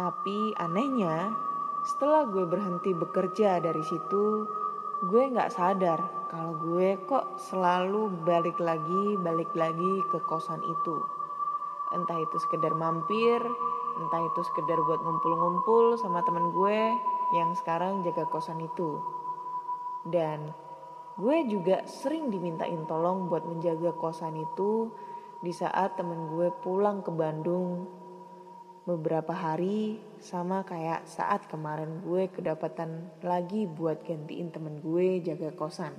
Tapi 0.00 0.56
anehnya 0.56 1.36
setelah 1.82 2.30
gue 2.30 2.46
berhenti 2.46 2.94
bekerja 2.94 3.58
dari 3.58 3.82
situ, 3.82 4.46
gue 5.10 5.22
gak 5.34 5.50
sadar 5.50 6.22
kalau 6.30 6.56
gue 6.56 6.96
kok 7.04 7.36
selalu 7.36 8.08
balik 8.24 8.56
lagi, 8.56 9.18
balik 9.20 9.52
lagi 9.52 10.00
ke 10.08 10.18
kosan 10.24 10.62
itu. 10.64 10.96
Entah 11.92 12.16
itu 12.22 12.36
sekedar 12.40 12.72
mampir, 12.72 13.36
entah 14.00 14.22
itu 14.32 14.40
sekedar 14.40 14.80
buat 14.80 15.04
ngumpul-ngumpul 15.04 16.00
sama 16.00 16.24
temen 16.24 16.48
gue 16.56 16.80
yang 17.36 17.52
sekarang 17.52 18.00
jaga 18.00 18.24
kosan 18.32 18.64
itu. 18.64 18.96
Dan 20.08 20.56
gue 21.20 21.36
juga 21.50 21.84
sering 21.84 22.32
dimintain 22.32 22.88
tolong 22.88 23.28
buat 23.28 23.44
menjaga 23.44 23.92
kosan 23.98 24.38
itu 24.40 24.88
di 25.44 25.52
saat 25.52 26.00
temen 26.00 26.32
gue 26.32 26.48
pulang 26.64 27.04
ke 27.04 27.12
Bandung 27.12 27.90
beberapa 28.82 29.30
hari 29.30 30.02
sama 30.18 30.66
kayak 30.66 31.06
saat 31.06 31.46
kemarin 31.46 32.02
gue 32.02 32.26
kedapatan 32.26 33.14
lagi 33.22 33.70
buat 33.70 34.02
gantiin 34.02 34.50
temen 34.50 34.82
gue 34.82 35.22
jaga 35.22 35.54
kosan. 35.54 35.94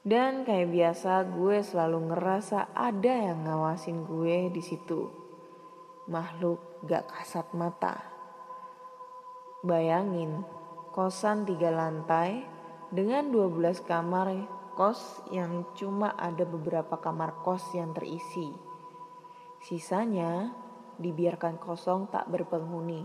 Dan 0.00 0.48
kayak 0.48 0.72
biasa 0.72 1.28
gue 1.28 1.60
selalu 1.60 2.08
ngerasa 2.08 2.72
ada 2.72 3.12
yang 3.12 3.44
ngawasin 3.44 4.08
gue 4.08 4.48
di 4.48 4.62
situ. 4.64 5.12
Makhluk 6.08 6.80
gak 6.88 7.04
kasat 7.12 7.52
mata. 7.52 8.00
Bayangin, 9.60 10.40
kosan 10.96 11.44
tiga 11.44 11.68
lantai 11.68 12.48
dengan 12.88 13.28
12 13.28 13.84
kamar 13.84 14.32
kos 14.72 15.20
yang 15.28 15.68
cuma 15.76 16.16
ada 16.16 16.48
beberapa 16.48 16.96
kamar 16.96 17.44
kos 17.44 17.76
yang 17.76 17.92
terisi 17.92 18.69
Sisanya 19.60 20.56
dibiarkan 20.96 21.60
kosong 21.60 22.08
tak 22.08 22.28
berpenghuni. 22.32 23.04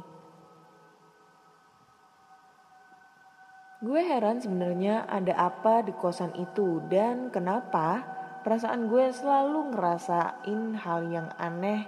Gue 3.84 4.02
heran 4.02 4.40
sebenarnya 4.40 5.04
ada 5.04 5.36
apa 5.36 5.84
di 5.84 5.92
kosan 5.92 6.32
itu 6.40 6.80
dan 6.88 7.28
kenapa 7.28 8.08
perasaan 8.48 8.88
gue 8.88 9.12
selalu 9.12 9.76
ngerasain 9.76 10.80
hal 10.80 11.12
yang 11.12 11.28
aneh 11.36 11.84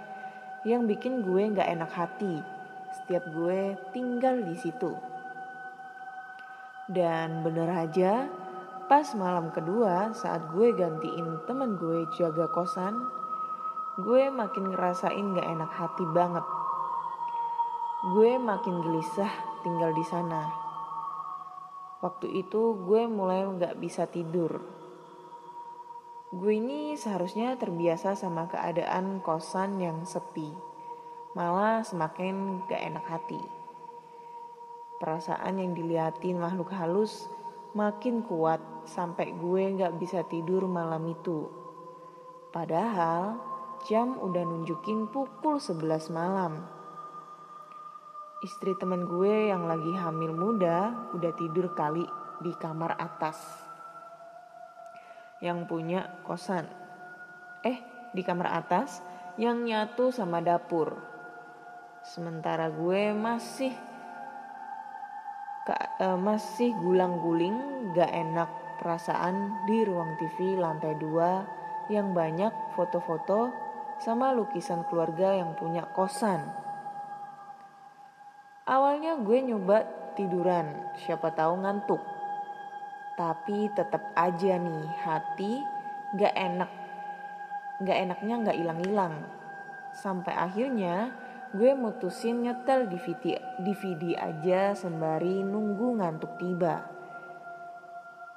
yang 0.68 0.84
bikin 0.84 1.24
gue 1.24 1.48
gak 1.56 1.64
enak 1.64 1.88
hati 1.88 2.44
setiap 2.92 3.24
gue 3.32 3.72
tinggal 3.96 4.36
di 4.44 4.52
situ. 4.52 4.92
Dan 6.88 7.40
bener 7.44 7.72
aja, 7.72 8.28
pas 8.88 9.04
malam 9.16 9.48
kedua 9.52 10.12
saat 10.12 10.44
gue 10.52 10.72
gantiin 10.76 11.44
temen 11.48 11.76
gue 11.80 12.08
jaga 12.16 12.48
kosan, 12.52 12.96
gue 13.98 14.30
makin 14.30 14.70
ngerasain 14.70 15.34
gak 15.34 15.48
enak 15.58 15.72
hati 15.74 16.06
banget. 16.14 16.46
Gue 18.14 18.38
makin 18.38 18.78
gelisah 18.78 19.32
tinggal 19.66 19.90
di 19.90 20.06
sana. 20.06 20.46
Waktu 21.98 22.30
itu 22.46 22.78
gue 22.86 23.10
mulai 23.10 23.42
gak 23.58 23.82
bisa 23.82 24.06
tidur. 24.06 24.62
Gue 26.30 26.62
ini 26.62 26.94
seharusnya 26.94 27.58
terbiasa 27.58 28.14
sama 28.14 28.46
keadaan 28.46 29.18
kosan 29.18 29.82
yang 29.82 30.06
sepi. 30.06 30.46
Malah 31.34 31.82
semakin 31.82 32.62
gak 32.70 32.78
enak 32.78 33.02
hati. 33.02 33.42
Perasaan 35.02 35.58
yang 35.58 35.74
diliatin 35.74 36.38
makhluk 36.38 36.70
halus 36.70 37.26
makin 37.74 38.22
kuat 38.22 38.62
sampai 38.86 39.34
gue 39.34 39.74
gak 39.74 39.98
bisa 39.98 40.22
tidur 40.22 40.70
malam 40.70 41.02
itu. 41.10 41.50
Padahal 42.54 43.47
jam 43.86 44.18
udah 44.18 44.42
nunjukin 44.42 45.06
pukul 45.12 45.62
11 45.62 46.10
malam. 46.10 46.58
Istri 48.42 48.78
temen 48.78 49.06
gue 49.06 49.50
yang 49.50 49.70
lagi 49.70 49.94
hamil 49.94 50.34
muda 50.34 51.10
udah 51.14 51.32
tidur 51.38 51.74
kali 51.74 52.02
di 52.42 52.50
kamar 52.58 52.98
atas. 52.98 53.38
Yang 55.38 55.58
punya 55.70 56.00
kosan. 56.26 56.66
Eh, 57.62 57.78
di 58.10 58.22
kamar 58.26 58.58
atas 58.58 59.02
yang 59.38 59.62
nyatu 59.62 60.10
sama 60.10 60.42
dapur. 60.42 60.98
Sementara 62.02 62.70
gue 62.70 63.14
masih 63.14 63.74
uh, 66.00 66.18
masih 66.18 66.72
gulang-guling 66.78 67.90
gak 67.92 68.08
enak 68.08 68.50
perasaan 68.78 69.66
di 69.66 69.82
ruang 69.82 70.14
TV 70.16 70.56
lantai 70.56 70.94
2 70.96 71.90
yang 71.92 72.14
banyak 72.14 72.52
foto-foto 72.76 73.67
sama 73.98 74.30
lukisan 74.30 74.86
keluarga 74.86 75.34
yang 75.34 75.58
punya 75.58 75.82
kosan. 75.90 76.46
Awalnya 78.68 79.18
gue 79.24 79.38
nyoba 79.42 79.82
tiduran, 80.14 80.94
siapa 81.02 81.34
tahu 81.34 81.62
ngantuk. 81.64 82.02
Tapi 83.18 83.66
tetap 83.74 84.14
aja 84.14 84.54
nih 84.54 84.86
hati 85.02 85.52
gak 86.14 86.34
enak. 86.36 86.70
Gak 87.82 87.98
enaknya 87.98 88.34
gak 88.46 88.58
hilang-hilang. 88.58 89.14
Sampai 89.90 90.36
akhirnya 90.36 91.10
gue 91.50 91.72
mutusin 91.74 92.44
nyetel 92.44 92.86
DVD, 92.86 93.40
DVD 93.58 94.14
aja 94.14 94.76
sembari 94.76 95.42
nunggu 95.42 95.98
ngantuk 95.98 96.38
tiba. 96.38 96.86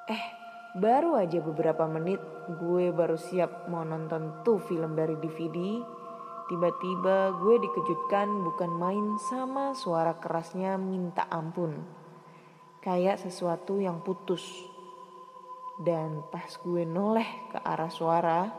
Eh, 0.10 0.41
baru 0.72 1.20
aja 1.20 1.44
beberapa 1.44 1.84
menit 1.84 2.24
gue 2.48 2.96
baru 2.96 3.20
siap 3.20 3.68
mau 3.68 3.84
nonton 3.84 4.44
tuh 4.44 4.60
film 4.64 4.96
dari 4.96 5.20
DVD. 5.20 5.84
Tiba-tiba 6.52 7.32
gue 7.40 7.56
dikejutkan 7.64 8.28
bukan 8.44 8.72
main 8.76 9.16
sama 9.32 9.72
suara 9.72 10.20
kerasnya 10.20 10.76
minta 10.76 11.24
ampun. 11.32 11.80
Kayak 12.84 13.24
sesuatu 13.24 13.80
yang 13.80 14.04
putus. 14.04 14.44
Dan 15.80 16.28
pas 16.28 16.52
gue 16.62 16.84
noleh 16.84 17.26
ke 17.50 17.58
arah 17.64 17.90
suara, 17.90 18.52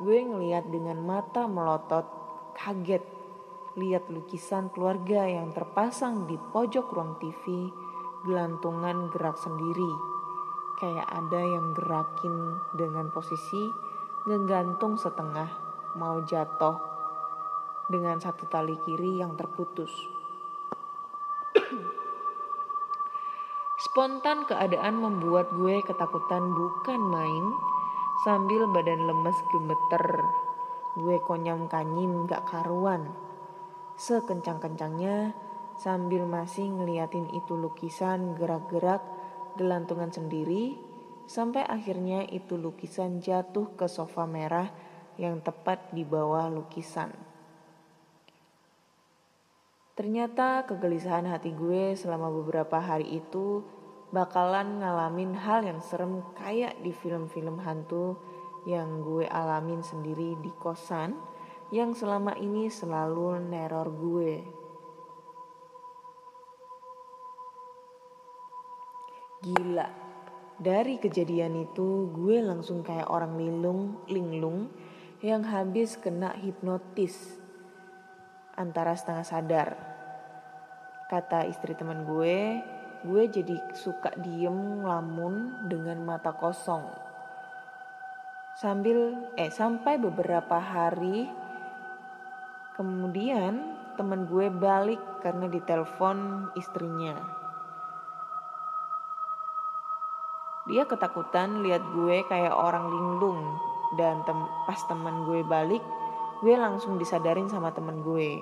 gue 0.00 0.18
ngeliat 0.24 0.66
dengan 0.66 0.98
mata 0.98 1.46
melotot, 1.46 2.06
kaget 2.56 3.04
lihat 3.78 4.10
lukisan 4.10 4.66
keluarga 4.74 5.22
yang 5.28 5.54
terpasang 5.54 6.26
di 6.26 6.34
pojok 6.34 6.90
ruang 6.90 7.14
TV, 7.22 7.70
gelantungan 8.26 9.06
gerak 9.14 9.38
sendiri. 9.38 10.17
Kayak 10.78 11.10
ada 11.10 11.42
yang 11.42 11.74
gerakin 11.74 12.62
dengan 12.70 13.10
posisi 13.10 13.66
ngegantung 14.30 14.94
setengah, 14.94 15.50
mau 15.98 16.22
jatuh 16.22 16.78
dengan 17.90 18.22
satu 18.22 18.46
tali 18.46 18.78
kiri 18.86 19.18
yang 19.18 19.34
terputus. 19.34 19.90
Spontan 23.90 24.46
keadaan 24.46 25.02
membuat 25.02 25.50
gue 25.50 25.82
ketakutan 25.82 26.54
bukan 26.54 27.00
main, 27.10 27.44
sambil 28.22 28.70
badan 28.70 29.02
lemes 29.10 29.38
gemeter. 29.50 30.22
Gue 30.94 31.18
konyam 31.26 31.66
kanyim 31.66 32.30
gak 32.30 32.46
karuan 32.46 33.28
sekencang-kencangnya 33.98 35.34
sambil 35.74 36.22
masih 36.22 36.70
ngeliatin 36.70 37.26
itu 37.34 37.58
lukisan 37.58 38.38
gerak-gerak 38.38 39.02
gelantungan 39.56 40.12
sendiri 40.12 40.76
sampai 41.28 41.64
akhirnya 41.64 42.24
itu 42.28 42.56
lukisan 42.60 43.20
jatuh 43.22 43.72
ke 43.76 43.88
sofa 43.88 44.24
merah 44.28 44.68
yang 45.20 45.40
tepat 45.44 45.92
di 45.92 46.02
bawah 46.02 46.48
lukisan. 46.48 47.12
Ternyata 49.98 50.62
kegelisahan 50.64 51.26
hati 51.26 51.50
gue 51.52 51.98
selama 51.98 52.30
beberapa 52.30 52.78
hari 52.78 53.18
itu 53.18 53.66
bakalan 54.14 54.78
ngalamin 54.78 55.34
hal 55.34 55.66
yang 55.66 55.82
serem 55.82 56.22
kayak 56.38 56.78
di 56.80 56.94
film-film 56.94 57.60
hantu 57.60 58.16
yang 58.64 59.02
gue 59.02 59.26
alamin 59.26 59.82
sendiri 59.82 60.38
di 60.38 60.54
kosan 60.56 61.18
yang 61.74 61.92
selama 61.92 62.32
ini 62.40 62.72
selalu 62.72 63.42
neror 63.42 63.92
gue. 63.92 64.57
Gila, 69.48 69.88
dari 70.60 71.00
kejadian 71.00 71.64
itu 71.64 72.12
gue 72.12 72.44
langsung 72.44 72.84
kayak 72.84 73.08
orang 73.08 73.40
lilung, 73.40 74.04
linglung 74.12 74.68
yang 75.24 75.40
habis 75.40 75.96
kena 75.96 76.36
hipnotis 76.36 77.16
antara 78.60 78.92
setengah 78.92 79.24
sadar. 79.24 79.68
Kata 81.08 81.48
istri 81.48 81.72
teman 81.72 82.04
gue, 82.04 82.60
gue 83.08 83.22
jadi 83.32 83.56
suka 83.72 84.12
diem 84.20 84.84
ngelamun 84.84 85.64
dengan 85.72 86.04
mata 86.04 86.36
kosong. 86.36 86.84
Sambil 88.60 89.32
eh 89.40 89.48
sampai 89.48 89.96
beberapa 89.96 90.60
hari 90.60 91.24
Kemudian 92.78 93.74
teman 93.98 94.30
gue 94.30 94.54
balik 94.54 95.02
karena 95.18 95.50
ditelepon 95.50 96.46
istrinya. 96.54 97.37
Dia 100.68 100.84
ketakutan 100.84 101.64
lihat 101.64 101.80
gue 101.96 102.28
kayak 102.28 102.52
orang 102.52 102.92
linglung 102.92 103.40
dan 103.96 104.20
tem 104.28 104.36
pas 104.68 104.80
teman 104.84 105.24
gue 105.24 105.40
balik, 105.40 105.80
gue 106.44 106.54
langsung 106.54 107.00
disadarin 107.00 107.48
sama 107.48 107.72
teman 107.72 108.04
gue. 108.04 108.36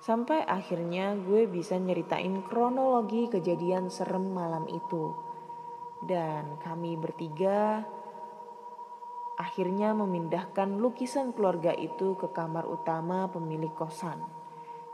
Sampai 0.00 0.40
akhirnya 0.48 1.12
gue 1.12 1.44
bisa 1.44 1.76
nyeritain 1.76 2.40
kronologi 2.48 3.28
kejadian 3.28 3.92
serem 3.92 4.32
malam 4.32 4.64
itu. 4.72 5.12
Dan 6.00 6.56
kami 6.64 6.96
bertiga 6.96 7.84
akhirnya 9.36 9.92
memindahkan 9.92 10.80
lukisan 10.80 11.36
keluarga 11.36 11.76
itu 11.76 12.16
ke 12.16 12.32
kamar 12.32 12.64
utama 12.64 13.28
pemilik 13.28 13.72
kosan 13.76 14.20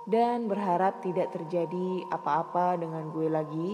dan 0.06 0.46
berharap 0.46 1.02
tidak 1.02 1.34
terjadi 1.34 2.06
apa-apa 2.14 2.78
dengan 2.78 3.10
gue 3.10 3.26
lagi 3.26 3.70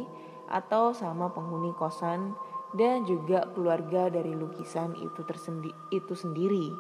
atau 0.52 0.92
sama 0.92 1.32
penghuni 1.32 1.72
kosan 1.72 2.36
dan 2.76 3.08
juga 3.08 3.48
keluarga 3.56 4.12
dari 4.12 4.36
lukisan 4.36 4.92
itu 5.00 5.24
tersendi 5.24 5.72
itu 5.88 6.12
sendiri. 6.12 6.72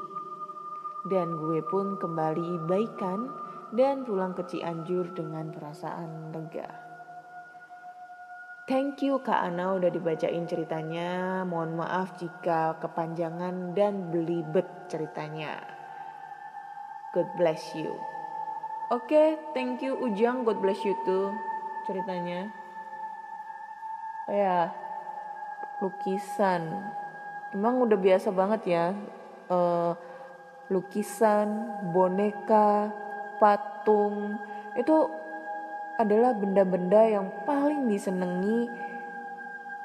Dan 1.08 1.34
gue 1.34 1.64
pun 1.66 1.98
kembali 1.98 2.68
baikan 2.68 3.32
dan 3.74 4.04
pulang 4.06 4.36
ke 4.36 4.44
Cianjur 4.46 5.16
dengan 5.16 5.50
perasaan 5.50 6.30
lega. 6.30 6.92
Thank 8.70 9.02
you 9.02 9.18
Kak 9.18 9.42
Ana 9.42 9.74
udah 9.74 9.90
dibacain 9.90 10.46
ceritanya. 10.46 11.42
Mohon 11.42 11.82
maaf 11.82 12.14
jika 12.22 12.78
kepanjangan 12.78 13.74
dan 13.74 14.14
belibet 14.14 14.64
ceritanya. 14.86 15.58
God 17.10 17.28
bless 17.34 17.74
you. 17.74 17.90
Oke, 18.94 19.08
okay, 19.10 19.28
thank 19.52 19.82
you 19.82 19.98
Ujang. 19.98 20.46
God 20.46 20.62
bless 20.62 20.80
you 20.86 20.94
too 21.02 21.34
ceritanya. 21.90 22.61
Oh 24.28 24.34
ya, 24.34 24.70
lukisan. 25.82 26.62
Emang 27.50 27.82
udah 27.82 27.98
biasa 27.98 28.30
banget 28.30 28.62
ya. 28.70 28.86
Uh, 29.50 29.92
lukisan, 30.70 31.68
boneka, 31.90 32.88
patung 33.42 34.38
itu 34.78 35.10
adalah 35.98 36.32
benda-benda 36.32 37.02
yang 37.04 37.26
paling 37.44 37.90
disenangi 37.90 38.70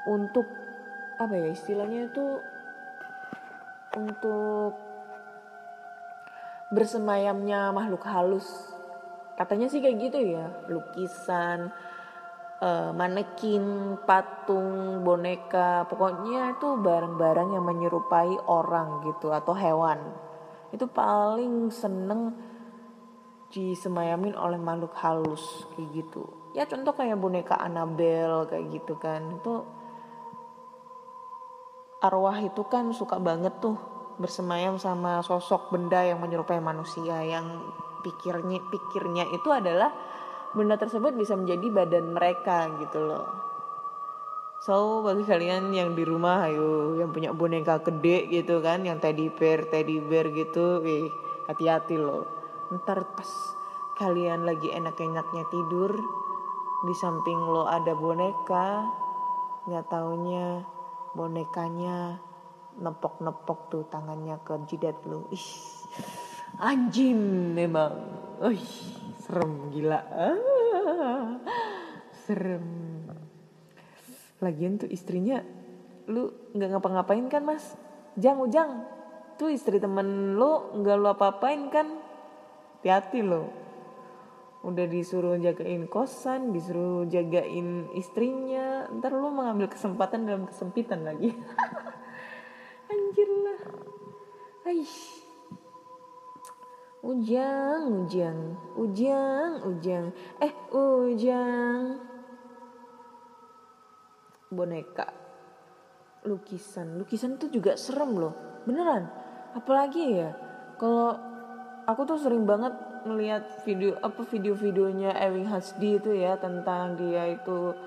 untuk 0.07 0.47
apa 1.17 1.33
ya 1.33 1.49
istilahnya 1.51 2.07
itu 2.07 2.39
untuk 3.97 4.77
bersemayamnya 6.71 7.73
makhluk 7.73 8.05
halus 8.05 8.47
katanya 9.35 9.67
sih 9.67 9.81
kayak 9.81 9.97
gitu 10.09 10.19
ya 10.37 10.45
lukisan 10.69 11.73
uh, 12.61 12.89
manekin 12.93 13.97
patung 14.05 15.01
boneka 15.05 15.85
pokoknya 15.89 16.57
itu 16.57 16.77
barang-barang 16.81 17.49
yang 17.53 17.65
menyerupai 17.65 18.37
orang 18.49 19.05
gitu 19.05 19.33
atau 19.33 19.53
hewan. 19.53 19.99
Itu 20.73 20.89
paling 20.91 21.71
seneng 21.71 22.35
disemayamin 23.47 24.35
oleh 24.35 24.59
makhluk 24.59 24.93
halus 24.99 25.65
kayak 25.75 26.03
gitu. 26.03 26.23
Ya 26.51 26.67
contoh 26.67 26.91
kayak 26.97 27.21
boneka 27.21 27.55
Annabelle 27.55 28.49
kayak 28.49 28.65
gitu 28.73 28.99
kan. 28.99 29.39
Itu 29.39 29.63
arwah 32.03 32.37
itu 32.41 32.61
kan 32.69 32.93
suka 32.93 33.17
banget 33.17 33.57
tuh 33.57 33.77
bersemayam 34.17 34.81
sama 34.81 35.21
sosok 35.21 35.69
benda 35.69 36.01
yang 36.01 36.17
menyerupai 36.21 36.57
manusia 36.57 37.21
yang 37.21 37.45
pikirnya 38.01 38.61
pikirnya 38.69 39.25
itu 39.29 39.49
adalah 39.49 39.93
benda 40.57 40.75
tersebut 40.81 41.13
bisa 41.13 41.37
menjadi 41.37 41.69
badan 41.69 42.17
mereka 42.17 42.65
gitu 42.81 43.05
loh. 43.05 43.29
So 44.65 45.05
bagi 45.05 45.21
kalian 45.21 45.69
yang 45.69 45.93
di 45.93 46.01
rumah 46.01 46.49
ayo 46.49 46.97
yang 46.97 47.13
punya 47.13 47.29
boneka 47.29 47.77
gede 47.85 48.25
gitu 48.33 48.57
kan 48.65 48.81
yang 48.81 48.97
teddy 48.97 49.29
bear 49.29 49.69
teddy 49.69 50.01
bear 50.01 50.33
gitu, 50.33 50.81
wih 50.81 51.13
hati-hati 51.45 51.93
loh. 51.93 52.25
Ntar 52.73 53.05
pas 53.13 53.29
kalian 54.01 54.49
lagi 54.49 54.73
enak-enaknya 54.73 55.45
tidur 55.53 55.93
di 56.89 56.93
samping 56.97 57.37
lo 57.37 57.69
ada 57.69 57.93
boneka 57.93 58.85
nggak 59.69 59.85
taunya 59.93 60.65
bonekanya 61.13 62.17
nepok-nepok 62.77 63.59
tuh 63.69 63.83
tangannya 63.93 64.41
ke 64.41 64.57
jidat 64.65 64.97
lo. 65.05 65.29
Ih 65.29 65.49
anjing 66.57 67.53
memang 67.53 67.93
ih 68.41 68.96
serem 69.27 69.53
gila. 69.75 69.99
Ah, 70.07 71.35
serem. 72.23 72.67
Lagian 74.39 74.79
tuh 74.79 74.87
istrinya 74.87 75.43
lu 76.07 76.31
nggak 76.55 76.79
ngapa-ngapain 76.79 77.27
kan 77.27 77.43
mas? 77.43 77.75
Jang 78.15 78.39
ujang 78.39 78.87
tuh 79.35 79.51
istri 79.51 79.83
temen 79.83 80.39
lu 80.39 80.79
nggak 80.79 80.95
lu 80.95 81.07
apa-apain 81.11 81.67
kan? 81.67 81.91
Hati-hati 82.79 83.19
lo. 83.19 83.51
Udah 84.63 84.87
disuruh 84.87 85.35
jagain 85.35 85.91
kosan 85.91 86.55
disuruh 86.55 87.03
jagain 87.11 87.91
istrinya 87.99 88.87
ntar 88.95 89.11
lu 89.11 89.27
mengambil 89.27 89.67
kesempatan 89.67 90.23
dalam 90.23 90.47
kesempitan 90.47 91.03
lagi. 91.03 91.35
Anjir 92.95 93.27
lah. 93.27 93.59
Aish. 94.71 95.26
Ujang, 97.05 98.09
ujang, 98.09 98.57
ujang, 98.73 99.51
ujang. 99.69 100.05
Eh, 100.41 100.53
ujang. 100.73 102.01
Boneka. 104.49 105.13
Lukisan. 106.25 106.97
Lukisan 106.97 107.37
itu 107.37 107.53
juga 107.53 107.77
serem 107.77 108.17
loh. 108.17 108.33
Beneran. 108.65 109.05
Apalagi 109.53 110.25
ya. 110.25 110.33
Kalau 110.81 111.13
aku 111.85 112.01
tuh 112.09 112.17
sering 112.17 112.49
banget 112.49 112.73
melihat 113.05 113.45
video 113.61 113.93
apa 114.01 114.25
video-videonya 114.25 115.13
Ewing 115.21 115.47
Hasdi 115.47 116.01
itu 116.01 116.11
ya 116.17 116.35
tentang 116.41 116.97
dia 116.97 117.29
itu 117.29 117.77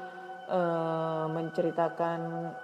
uh, 0.48 1.26
menceritakan 1.28 2.54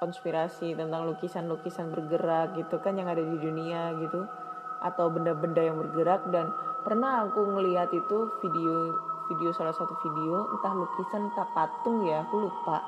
konspirasi 0.00 0.74
tentang 0.74 1.06
lukisan-lukisan 1.06 1.92
bergerak 1.92 2.56
gitu 2.56 2.80
kan 2.80 2.98
yang 2.98 3.06
ada 3.06 3.22
di 3.22 3.36
dunia 3.36 3.94
gitu 4.00 4.26
atau 4.82 5.10
benda-benda 5.10 5.62
yang 5.62 5.78
bergerak. 5.78 6.26
Dan 6.30 6.50
pernah 6.82 7.26
aku 7.26 7.42
ngeliat 7.42 7.90
itu 7.94 8.32
video 8.42 8.94
video 9.28 9.52
salah 9.52 9.76
satu 9.76 9.92
video 10.00 10.48
entah 10.56 10.72
lukisan 10.72 11.28
entah 11.28 11.48
patung 11.52 12.08
ya 12.08 12.24
aku 12.24 12.48
lupa. 12.48 12.80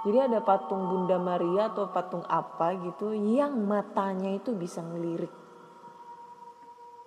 Jadi 0.00 0.16
ada 0.16 0.40
patung 0.40 0.88
Bunda 0.88 1.20
Maria 1.20 1.68
atau 1.72 1.92
patung 1.92 2.24
apa 2.24 2.72
gitu 2.80 3.12
yang 3.12 3.52
matanya 3.68 4.32
itu 4.32 4.56
bisa 4.56 4.80
ngelirik. 4.80 5.32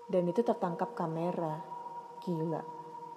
Dan 0.06 0.30
itu 0.30 0.46
tertangkap 0.46 0.94
kamera. 0.94 1.58
Gila. 2.22 2.62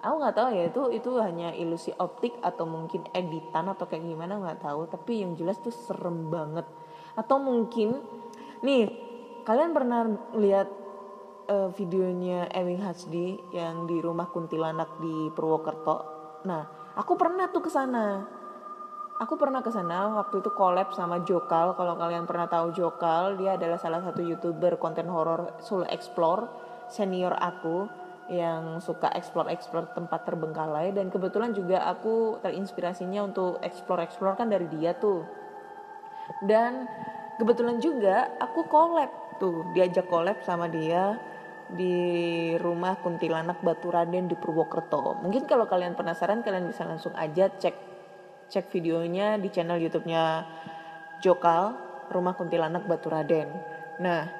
Aku 0.01 0.13
nggak 0.17 0.35
tahu 0.37 0.49
ya 0.53 0.63
itu 0.69 0.81
itu 0.93 1.09
hanya 1.21 1.53
ilusi 1.53 1.93
optik 1.97 2.37
atau 2.41 2.65
mungkin 2.69 3.05
editan 3.13 3.69
atau 3.69 3.85
kayak 3.85 4.01
gimana 4.01 4.41
nggak 4.41 4.65
tahu. 4.65 4.89
Tapi 4.89 5.21
yang 5.21 5.37
jelas 5.37 5.61
tuh 5.61 5.73
serem 5.73 6.33
banget. 6.33 6.65
Atau 7.13 7.37
mungkin 7.37 8.01
nih 8.65 8.89
kalian 9.45 9.77
pernah 9.77 10.09
lihat 10.33 10.86
uh, 11.47 11.69
videonya 11.73 12.51
Ewing 12.51 12.83
Hasdi 12.83 13.39
yang 13.55 13.87
di 13.87 13.97
rumah 14.03 14.29
kuntilanak 14.29 14.99
di 14.99 15.31
Purwokerto. 15.33 15.97
Nah, 16.45 16.93
aku 16.95 17.15
pernah 17.15 17.49
tuh 17.49 17.63
ke 17.63 17.71
sana. 17.71 18.23
Aku 19.17 19.33
pernah 19.33 19.65
ke 19.65 19.73
sana 19.73 20.13
waktu 20.13 20.45
itu 20.45 20.53
collab 20.53 20.93
sama 20.93 21.25
Jokal. 21.25 21.73
Kalau 21.73 21.97
kalian 21.97 22.29
pernah 22.29 22.45
tahu 22.45 22.69
Jokal, 22.77 23.41
dia 23.41 23.57
adalah 23.57 23.81
salah 23.81 24.05
satu 24.05 24.21
YouTuber 24.21 24.77
konten 24.77 25.09
horor 25.09 25.57
solo 25.57 25.89
explore 25.89 26.45
senior 26.85 27.33
aku 27.33 27.89
yang 28.27 28.83
suka 28.83 29.07
explore-explore 29.15 29.95
tempat 29.95 30.27
terbengkalai 30.27 30.91
dan 30.91 31.07
kebetulan 31.07 31.55
juga 31.55 31.87
aku 31.87 32.43
terinspirasinya 32.43 33.23
untuk 33.23 33.57
explore-explore 33.63 34.37
kan 34.37 34.51
dari 34.51 34.67
dia 34.69 34.93
tuh. 34.93 35.23
Dan 36.43 36.85
kebetulan 37.39 37.79
juga 37.79 38.35
aku 38.37 38.67
collab 38.67 39.09
tuh, 39.39 39.65
diajak 39.73 40.11
collab 40.11 40.43
sama 40.43 40.67
dia 40.67 41.15
di 41.75 42.55
rumah 42.55 42.95
kuntilanak 43.03 43.59
Batu 43.59 43.91
Raden 43.91 44.31
di 44.31 44.35
Purwokerto. 44.39 45.19
Mungkin 45.19 45.43
kalau 45.43 45.67
kalian 45.67 45.99
penasaran 45.99 46.39
kalian 46.45 46.71
bisa 46.71 46.87
langsung 46.87 47.11
aja 47.19 47.51
cek 47.51 47.75
cek 48.47 48.71
videonya 48.71 49.35
di 49.35 49.51
channel 49.51 49.75
YouTube-nya 49.75 50.47
Jokal 51.19 51.75
Rumah 52.07 52.33
Kuntilanak 52.39 52.87
Batu 52.87 53.11
Raden. 53.11 53.51
Nah, 53.99 54.31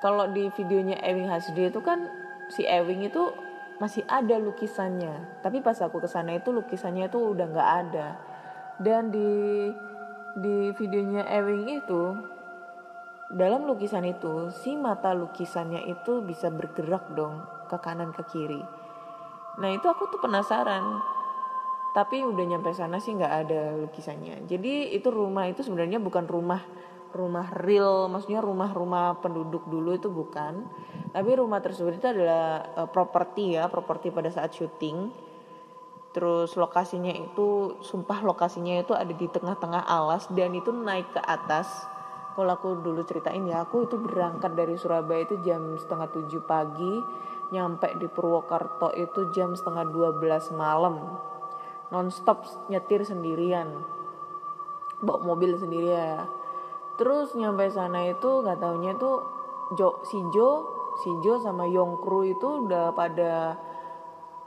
kalau 0.00 0.32
di 0.32 0.48
videonya 0.56 0.96
Ewing 1.04 1.28
Hasdi 1.28 1.68
itu 1.68 1.84
kan 1.84 2.08
si 2.48 2.64
Ewing 2.64 3.04
itu 3.04 3.28
masih 3.76 4.04
ada 4.08 4.40
lukisannya. 4.40 5.44
Tapi 5.44 5.60
pas 5.60 5.76
aku 5.84 6.00
ke 6.00 6.08
sana 6.08 6.40
itu 6.40 6.48
lukisannya 6.48 7.12
itu 7.12 7.20
udah 7.20 7.46
nggak 7.52 7.70
ada. 7.84 8.08
Dan 8.80 9.12
di 9.12 9.28
di 10.40 10.72
videonya 10.72 11.28
Ewing 11.28 11.84
itu 11.84 12.16
dalam 13.30 13.62
lukisan 13.62 14.02
itu 14.10 14.50
si 14.50 14.74
mata 14.74 15.14
lukisannya 15.14 15.86
itu 15.86 16.18
bisa 16.26 16.50
bergerak 16.50 17.14
dong 17.14 17.46
ke 17.70 17.78
kanan 17.78 18.10
ke 18.10 18.26
kiri. 18.26 18.58
Nah 19.62 19.70
itu 19.70 19.86
aku 19.86 20.10
tuh 20.10 20.18
penasaran. 20.18 20.98
Tapi 21.90 22.22
udah 22.22 22.44
nyampe 22.46 22.70
sana 22.74 22.98
sih 23.02 23.14
nggak 23.14 23.34
ada 23.46 23.74
lukisannya. 23.86 24.46
Jadi 24.46 24.94
itu 24.94 25.10
rumah 25.10 25.46
itu 25.46 25.62
sebenarnya 25.62 26.02
bukan 26.02 26.26
rumah 26.26 26.62
rumah 27.10 27.50
real 27.58 28.06
maksudnya 28.06 28.38
rumah-rumah 28.38 29.22
penduduk 29.22 29.66
dulu 29.66 29.94
itu 29.94 30.10
bukan. 30.10 30.66
Tapi 31.10 31.30
rumah 31.34 31.62
tersebut 31.62 31.98
itu 31.98 32.06
adalah 32.10 32.66
uh, 32.78 32.88
properti 32.90 33.58
ya 33.58 33.70
properti 33.70 34.10
pada 34.10 34.30
saat 34.30 34.54
syuting. 34.54 35.10
Terus 36.10 36.58
lokasinya 36.58 37.14
itu 37.14 37.78
sumpah 37.78 38.26
lokasinya 38.26 38.82
itu 38.82 38.90
ada 38.94 39.14
di 39.14 39.30
tengah-tengah 39.30 39.86
alas 39.86 40.26
dan 40.34 40.50
itu 40.54 40.74
naik 40.74 41.14
ke 41.14 41.22
atas 41.22 41.89
kalau 42.36 42.52
aku 42.54 42.78
dulu 42.80 43.02
ceritain 43.02 43.42
ya 43.46 43.66
aku 43.66 43.90
itu 43.90 43.98
berangkat 43.98 44.54
dari 44.54 44.78
Surabaya 44.78 45.26
itu 45.26 45.40
jam 45.42 45.74
setengah 45.76 46.08
tujuh 46.14 46.42
pagi 46.46 46.94
nyampe 47.50 47.90
di 47.98 48.06
Purwokerto 48.06 48.94
itu 48.94 49.34
jam 49.34 49.58
setengah 49.58 49.84
dua 49.90 50.14
belas 50.14 50.48
malam. 50.54 51.18
Nonstop 51.90 52.46
nyetir 52.70 53.02
sendirian 53.02 53.66
bawa 55.00 55.24
mobil 55.24 55.56
sendiri 55.56 55.90
ya 55.90 56.28
terus 57.00 57.32
nyampe 57.32 57.66
sana 57.72 58.12
itu 58.12 58.44
nggak 58.44 58.60
taunya 58.60 58.92
tuh 59.00 59.24
Jo 59.78 60.02
si 60.04 60.18
Jo 60.34 60.66
si 61.00 61.10
Jo 61.24 61.38
sama 61.40 61.64
Yongkru 61.64 62.26
itu 62.26 62.66
udah 62.66 62.92
pada 62.92 63.56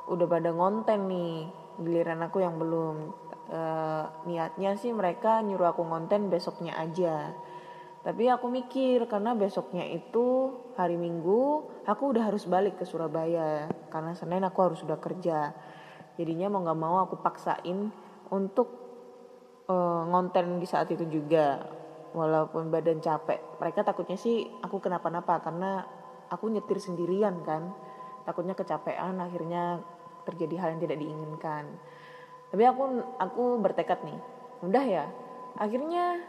udah 0.06 0.28
pada 0.28 0.52
ngonten 0.52 1.08
nih 1.08 1.48
giliran 1.80 2.22
aku 2.28 2.44
yang 2.44 2.60
belum. 2.60 3.16
E, 3.48 3.62
niatnya 4.28 4.76
sih 4.76 4.92
mereka 4.92 5.40
nyuruh 5.40 5.72
aku 5.72 5.88
ngonten 5.88 6.28
besoknya 6.28 6.76
aja 6.76 7.32
tapi 8.04 8.28
aku 8.28 8.52
mikir 8.52 9.08
karena 9.08 9.32
besoknya 9.32 9.88
itu 9.88 10.52
hari 10.76 11.00
Minggu 11.00 11.72
aku 11.88 12.12
udah 12.12 12.28
harus 12.28 12.44
balik 12.52 12.76
ke 12.76 12.84
Surabaya 12.84 13.72
karena 13.88 14.12
Senin 14.12 14.44
aku 14.44 14.60
harus 14.60 14.84
sudah 14.84 15.00
kerja. 15.00 15.56
Jadinya 16.20 16.52
mau 16.52 16.68
nggak 16.68 16.80
mau 16.84 17.00
aku 17.00 17.16
paksain 17.24 17.90
untuk 18.28 18.68
uh, 19.72 20.04
ngonten 20.12 20.60
di 20.60 20.68
saat 20.68 20.92
itu 20.92 21.08
juga. 21.08 21.64
Walaupun 22.14 22.70
badan 22.70 23.02
capek, 23.02 23.58
mereka 23.58 23.82
takutnya 23.82 24.20
sih 24.20 24.46
aku 24.62 24.78
kenapa-napa 24.78 25.42
karena 25.42 25.82
aku 26.30 26.52
nyetir 26.52 26.78
sendirian 26.78 27.42
kan. 27.42 27.74
Takutnya 28.28 28.54
kecapean 28.54 29.18
akhirnya 29.18 29.82
terjadi 30.28 30.56
hal 30.60 30.68
yang 30.78 30.82
tidak 30.84 31.00
diinginkan. 31.02 31.72
Tapi 32.54 32.64
aku 32.70 33.02
aku 33.18 33.44
bertekad 33.64 34.06
nih, 34.06 34.20
udah 34.62 34.86
ya. 34.86 35.06
Akhirnya 35.58 36.22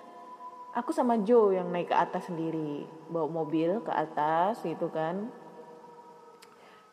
aku 0.75 0.91
sama 0.91 1.23
Joe 1.23 1.55
yang 1.55 1.71
naik 1.71 1.95
ke 1.95 1.97
atas 1.97 2.27
sendiri 2.27 2.85
bawa 3.07 3.31
mobil 3.31 3.79
ke 3.87 3.93
atas 3.95 4.61
gitu 4.67 4.91
kan. 4.91 5.31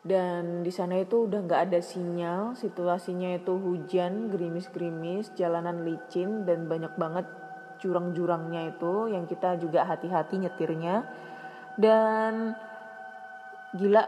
Dan 0.02 0.66
di 0.66 0.70
sana 0.74 0.98
itu 0.98 1.30
udah 1.30 1.46
nggak 1.46 1.62
ada 1.70 1.78
sinyal 1.78 2.58
situasinya 2.58 3.38
itu 3.38 3.54
hujan 3.54 4.34
gerimis-gerimis 4.34 5.30
jalanan 5.38 5.86
licin 5.86 6.42
dan 6.42 6.66
banyak 6.66 6.90
banget 6.98 7.26
jurang-jurangnya 7.78 8.74
itu 8.74 9.14
yang 9.14 9.30
kita 9.30 9.58
juga 9.62 9.86
hati-hati 9.86 10.42
nyetirnya. 10.42 11.06
Dan 11.78 12.54
gila 13.78 14.02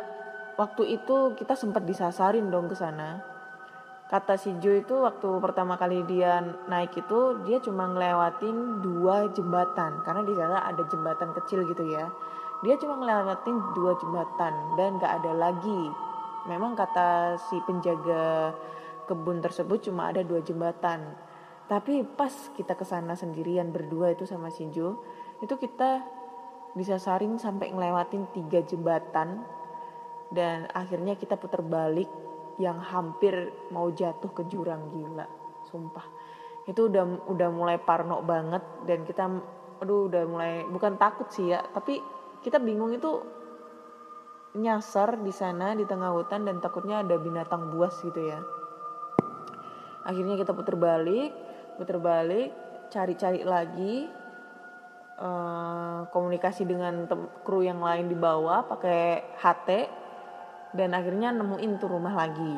waktu 0.58 0.98
itu 0.98 1.34
kita 1.38 1.54
sempat 1.54 1.87
disasarin 1.87 2.50
dong 2.50 2.70
ke 2.70 2.74
sana 2.78 3.34
kata 4.14 4.38
si 4.38 4.55
Jo 4.62 4.79
itu 4.79 4.94
waktu 5.03 5.27
pertama 5.42 5.74
kali 5.74 6.07
dia 6.07 6.38
naik 6.70 6.94
itu 6.94 7.42
dia 7.42 7.59
cuma 7.59 7.90
ngelewatin 7.90 8.79
dua 8.79 9.27
jembatan. 9.35 10.07
Karena 10.07 10.22
di 10.22 10.38
sana 10.38 10.62
ada 10.62 10.87
jembatan 10.87 11.35
kecil 11.35 11.66
gitu 11.66 11.83
ya. 11.90 12.07
Dia 12.62 12.79
cuma 12.79 12.94
ngelewatin 13.03 13.74
dua 13.74 13.98
jembatan 13.98 14.79
dan 14.79 15.03
gak 15.03 15.18
ada 15.18 15.35
lagi. 15.35 15.90
Memang 16.46 16.79
kata 16.79 17.35
si 17.42 17.59
penjaga 17.66 18.55
kebun 19.11 19.42
tersebut 19.42 19.90
cuma 19.90 20.14
ada 20.14 20.22
dua 20.22 20.38
jembatan. 20.46 21.18
Tapi 21.66 22.07
pas 22.07 22.31
kita 22.55 22.79
ke 22.79 22.87
sana 22.87 23.18
sendirian 23.18 23.74
berdua 23.74 24.14
itu 24.14 24.31
sama 24.31 24.46
si 24.55 24.70
Jo 24.70 25.03
itu 25.42 25.59
kita 25.59 26.07
bisa 26.79 27.03
saring 27.03 27.42
sampai 27.42 27.74
ngelewatin 27.74 28.31
tiga 28.31 28.62
jembatan. 28.62 29.42
Dan 30.31 30.70
akhirnya 30.70 31.18
kita 31.18 31.35
putar 31.35 31.66
balik 31.66 32.23
yang 32.59 32.79
hampir 32.79 33.51
mau 33.75 33.90
jatuh 33.90 34.31
ke 34.31 34.47
jurang 34.47 34.90
gila 34.95 35.27
sumpah. 35.69 36.07
Itu 36.64 36.88
udah 36.88 37.29
udah 37.29 37.49
mulai 37.51 37.77
parno 37.83 38.23
banget 38.23 38.62
dan 38.87 39.03
kita 39.05 39.25
aduh 39.83 40.07
udah 40.07 40.23
mulai 40.25 40.53
bukan 40.71 40.97
takut 40.97 41.29
sih 41.35 41.51
ya 41.51 41.61
tapi 41.75 41.99
kita 42.40 42.62
bingung 42.62 42.95
itu 42.95 43.11
nyasar 44.55 45.19
di 45.19 45.35
sana 45.35 45.75
di 45.75 45.83
tengah 45.83 46.14
hutan 46.14 46.47
dan 46.47 46.62
takutnya 46.62 47.03
ada 47.03 47.19
binatang 47.19 47.75
buas 47.75 47.99
gitu 48.01 48.23
ya. 48.23 48.38
Akhirnya 50.07 50.38
kita 50.38 50.55
putar 50.55 50.79
balik 50.79 51.35
putar 51.75 51.99
balik 51.99 52.55
cari-cari 52.95 53.43
lagi 53.43 54.07
uh, 55.19 56.07
komunikasi 56.14 56.62
dengan 56.62 57.11
kru 57.43 57.67
yang 57.67 57.83
lain 57.83 58.07
di 58.07 58.14
bawah 58.14 58.62
pakai 58.71 59.35
HT 59.43 59.69
dan 60.74 60.92
akhirnya 60.92 61.30
nemuin 61.30 61.78
tuh 61.78 61.88
rumah 61.88 62.14
lagi. 62.18 62.54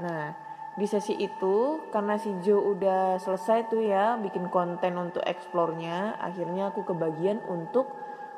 Nah 0.00 0.48
di 0.78 0.86
sesi 0.86 1.18
itu 1.18 1.90
karena 1.90 2.14
si 2.16 2.30
Jo 2.40 2.62
udah 2.62 3.18
selesai 3.18 3.68
tuh 3.68 3.82
ya 3.82 4.16
bikin 4.16 4.48
konten 4.48 4.96
untuk 4.96 5.20
eksplornya 5.26 6.16
akhirnya 6.16 6.70
aku 6.70 6.86
kebagian 6.86 7.42
untuk 7.50 7.90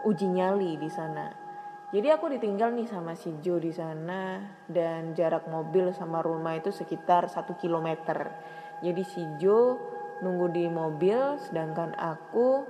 uji 0.03 0.27
nyali 0.33 0.81
di 0.81 0.89
sana. 0.89 1.29
Jadi 1.93 2.09
aku 2.09 2.33
ditinggal 2.33 2.73
nih 2.73 2.89
sama 2.89 3.13
si 3.13 3.37
Jo 3.45 3.61
di 3.61 3.69
sana 3.69 4.41
dan 4.65 5.13
jarak 5.13 5.45
mobil 5.45 5.93
sama 5.93 6.25
rumah 6.25 6.57
itu 6.57 6.73
sekitar 6.73 7.29
satu 7.29 7.53
kilometer. 7.61 8.33
Jadi 8.81 9.03
si 9.05 9.23
Jo 9.37 9.77
nunggu 10.25 10.49
di 10.57 10.65
mobil 10.73 11.37
sedangkan 11.37 11.93
aku 11.93 12.65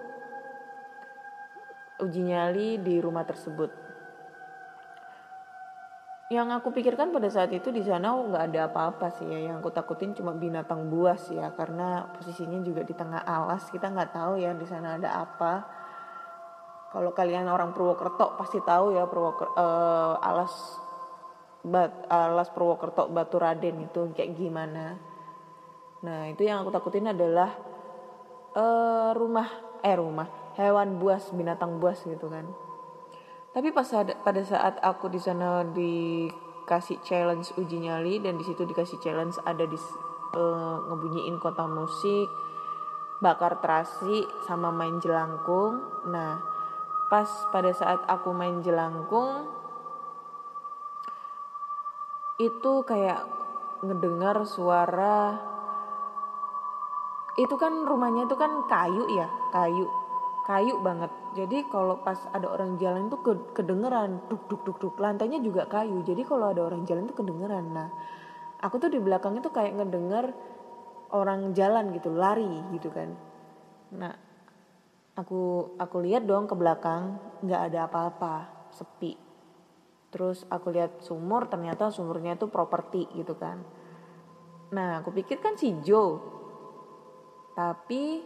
uji 2.03 2.23
nyali 2.27 2.83
di 2.83 2.99
rumah 2.99 3.23
tersebut 3.23 3.82
yang 6.33 6.49
aku 6.49 6.73
pikirkan 6.73 7.13
pada 7.13 7.29
saat 7.29 7.53
itu 7.53 7.69
di 7.69 7.85
sana 7.85 8.17
nggak 8.17 8.45
ada 8.49 8.61
apa-apa 8.73 9.13
sih 9.21 9.29
ya. 9.29 9.53
Yang 9.53 9.57
aku 9.61 9.71
takutin 9.77 10.17
cuma 10.17 10.33
binatang 10.33 10.89
buas 10.89 11.29
ya 11.29 11.53
karena 11.53 12.09
posisinya 12.17 12.65
juga 12.65 12.81
di 12.81 12.97
tengah 12.97 13.21
alas. 13.21 13.69
Kita 13.69 13.93
nggak 13.93 14.11
tahu 14.17 14.41
ya 14.41 14.57
di 14.57 14.65
sana 14.65 14.97
ada 14.97 15.21
apa. 15.21 15.53
Kalau 16.93 17.13
kalian 17.13 17.49
orang 17.49 17.77
Purwokerto 17.77 18.41
pasti 18.41 18.65
tahu 18.65 18.97
ya 18.97 19.05
Purwokerto 19.05 19.53
uh, 19.57 20.17
alas 20.25 20.53
bat, 21.61 21.93
alas 22.09 22.49
Purwokerto 22.49 23.13
Batu 23.13 23.37
Raden 23.37 23.85
itu 23.85 24.01
kayak 24.17 24.33
gimana. 24.33 24.97
Nah 26.03 26.33
itu 26.33 26.49
yang 26.49 26.65
aku 26.65 26.73
takutin 26.73 27.13
adalah 27.13 27.53
uh, 28.57 29.13
rumah 29.13 29.49
eh 29.83 29.97
rumah 29.97 30.29
hewan 30.57 31.01
buas 31.01 31.33
binatang 31.35 31.81
buas 31.83 31.99
gitu 32.05 32.29
kan 32.29 32.47
tapi 33.53 33.69
pas 33.69 33.85
ada, 33.93 34.17
pada 34.25 34.41
saat 34.41 34.81
aku 34.81 35.13
di 35.13 35.21
sana 35.21 35.61
dikasih 35.61 37.05
challenge 37.05 37.53
uji 37.61 37.85
nyali 37.85 38.17
dan 38.25 38.41
di 38.41 38.45
situ 38.49 38.65
dikasih 38.65 38.97
challenge 39.05 39.37
ada 39.45 39.69
di 39.69 39.77
uh, 40.33 40.77
ngebunyiin 40.89 41.37
kota 41.37 41.69
musik, 41.69 42.33
bakar 43.21 43.61
terasi 43.61 44.25
sama 44.49 44.73
main 44.73 44.97
jelangkung. 45.05 45.85
Nah, 46.09 46.41
pas 47.13 47.29
pada 47.53 47.77
saat 47.77 48.01
aku 48.09 48.33
main 48.33 48.65
jelangkung 48.65 49.45
itu 52.41 52.73
kayak 52.89 53.21
ngedengar 53.85 54.41
suara 54.49 55.37
itu 57.37 57.53
kan 57.61 57.85
rumahnya 57.85 58.25
itu 58.25 58.37
kan 58.41 58.65
kayu 58.65 59.05
ya, 59.13 59.29
kayu 59.53 59.85
kayu 60.49 60.81
banget 60.81 61.22
jadi 61.33 61.65
kalau 61.73 62.05
pas 62.05 62.21
ada 62.37 62.45
orang 62.45 62.77
jalan 62.77 63.09
tuh 63.09 63.25
kedengeran 63.57 64.21
duk 64.29 64.53
duk 64.53 64.69
duk 64.69 64.77
duk 64.85 64.97
lantainya 65.01 65.41
juga 65.41 65.65
kayu. 65.65 66.05
Jadi 66.05 66.29
kalau 66.29 66.53
ada 66.53 66.61
orang 66.61 66.85
jalan 66.85 67.09
tuh 67.09 67.25
kedengeran. 67.25 67.73
Nah 67.73 67.89
aku 68.61 68.77
tuh 68.77 68.93
di 68.93 69.01
belakangnya 69.01 69.41
tuh 69.41 69.55
kayak 69.57 69.81
ngedenger 69.81 70.37
orang 71.17 71.57
jalan 71.57 71.89
gitu 71.97 72.13
lari 72.13 72.53
gitu 72.77 72.93
kan. 72.93 73.17
Nah 73.97 74.13
aku 75.17 75.73
aku 75.81 75.97
lihat 76.05 76.29
dong 76.29 76.45
ke 76.45 76.53
belakang 76.53 77.17
nggak 77.41 77.63
ada 77.73 77.89
apa-apa 77.89 78.69
sepi. 78.77 79.17
Terus 80.13 80.45
aku 80.53 80.69
lihat 80.69 81.01
sumur 81.01 81.49
ternyata 81.49 81.89
sumurnya 81.89 82.37
tuh 82.37 82.53
properti 82.53 83.09
gitu 83.17 83.41
kan. 83.41 83.65
Nah 84.77 85.01
aku 85.01 85.17
pikir 85.17 85.41
kan 85.41 85.57
si 85.57 85.81
Joe. 85.81 86.21
Tapi 87.57 88.21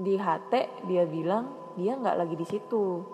di 0.00 0.14
HT 0.16 0.52
dia 0.88 1.04
bilang 1.04 1.61
dia 1.76 1.96
nggak 1.96 2.16
lagi 2.18 2.34
di 2.36 2.46
situ. 2.46 3.04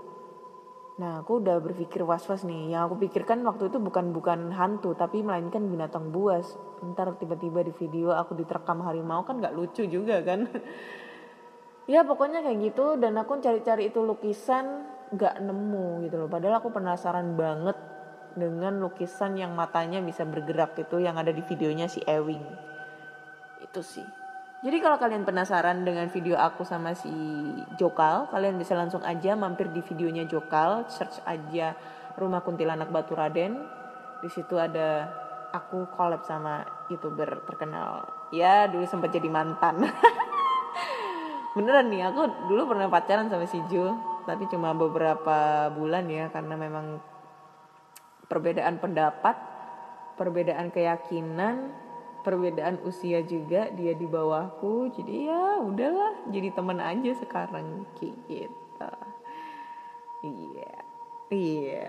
Nah 0.99 1.23
aku 1.23 1.39
udah 1.39 1.63
berpikir 1.63 2.03
was-was 2.03 2.43
nih. 2.43 2.75
Yang 2.75 2.83
aku 2.91 2.95
pikirkan 3.07 3.47
waktu 3.47 3.71
itu 3.71 3.79
bukan 3.79 4.11
bukan 4.11 4.51
hantu 4.51 4.99
tapi 4.99 5.23
melainkan 5.23 5.63
binatang 5.71 6.11
buas. 6.11 6.59
Ntar 6.83 7.15
tiba-tiba 7.23 7.63
di 7.63 7.73
video 7.75 8.11
aku 8.11 8.35
diterkam 8.35 8.83
harimau 8.83 9.23
kan 9.23 9.39
nggak 9.39 9.55
lucu 9.55 9.87
juga 9.87 10.23
kan? 10.23 10.47
Ya 11.89 12.05
pokoknya 12.05 12.45
kayak 12.45 12.69
gitu. 12.69 13.01
Dan 13.01 13.17
aku 13.17 13.41
cari-cari 13.41 13.89
itu 13.89 14.05
lukisan 14.05 14.85
nggak 15.09 15.41
nemu 15.41 16.05
gitu 16.05 16.21
loh. 16.21 16.29
Padahal 16.29 16.61
aku 16.61 16.69
penasaran 16.69 17.33
banget 17.33 17.81
dengan 18.37 18.77
lukisan 18.77 19.41
yang 19.41 19.57
matanya 19.57 20.05
bisa 20.05 20.29
bergerak 20.29 20.77
itu 20.77 21.01
yang 21.01 21.17
ada 21.17 21.33
di 21.33 21.41
videonya 21.41 21.89
si 21.89 22.05
Ewing. 22.05 22.45
Itu 23.65 23.81
sih 23.81 24.18
jadi 24.59 24.83
kalau 24.83 24.99
kalian 24.99 25.23
penasaran 25.23 25.87
dengan 25.87 26.11
video 26.11 26.35
aku 26.35 26.67
sama 26.67 26.91
si 26.91 27.11
Jokal, 27.79 28.27
kalian 28.35 28.59
bisa 28.59 28.75
langsung 28.75 29.07
aja 29.07 29.39
mampir 29.39 29.71
di 29.71 29.79
videonya 29.87 30.27
Jokal, 30.27 30.91
search 30.91 31.23
aja 31.23 31.79
Rumah 32.19 32.43
Kuntilanak 32.43 32.91
Batu 32.91 33.15
Raden. 33.15 33.55
Di 34.19 34.27
situ 34.27 34.59
ada 34.59 35.07
aku 35.55 35.87
collab 35.95 36.27
sama 36.27 36.67
youtuber 36.91 37.47
terkenal. 37.47 38.03
Ya 38.35 38.67
dulu 38.67 38.83
sempat 38.83 39.15
jadi 39.15 39.31
mantan. 39.31 39.87
Beneran 41.57 41.87
nih, 41.95 42.11
aku 42.11 42.51
dulu 42.51 42.75
pernah 42.75 42.91
pacaran 42.91 43.31
sama 43.31 43.47
si 43.47 43.63
Jo, 43.71 43.95
tapi 44.27 44.51
cuma 44.51 44.75
beberapa 44.75 45.71
bulan 45.71 46.11
ya 46.11 46.35
karena 46.35 46.59
memang 46.59 46.99
perbedaan 48.27 48.83
pendapat, 48.83 49.39
perbedaan 50.19 50.75
keyakinan, 50.75 51.73
perbedaan 52.29 52.77
usia 52.85 53.25
juga 53.25 53.73
dia 53.73 53.97
di 53.97 54.05
bawahku. 54.05 54.93
Jadi 54.93 55.33
ya 55.33 55.65
udahlah 55.65 56.29
jadi 56.29 56.53
teman 56.53 56.77
aja 56.77 57.17
sekarang 57.17 57.89
gitu. 57.97 58.93
Iya 60.21 60.77
iya. 61.33 61.89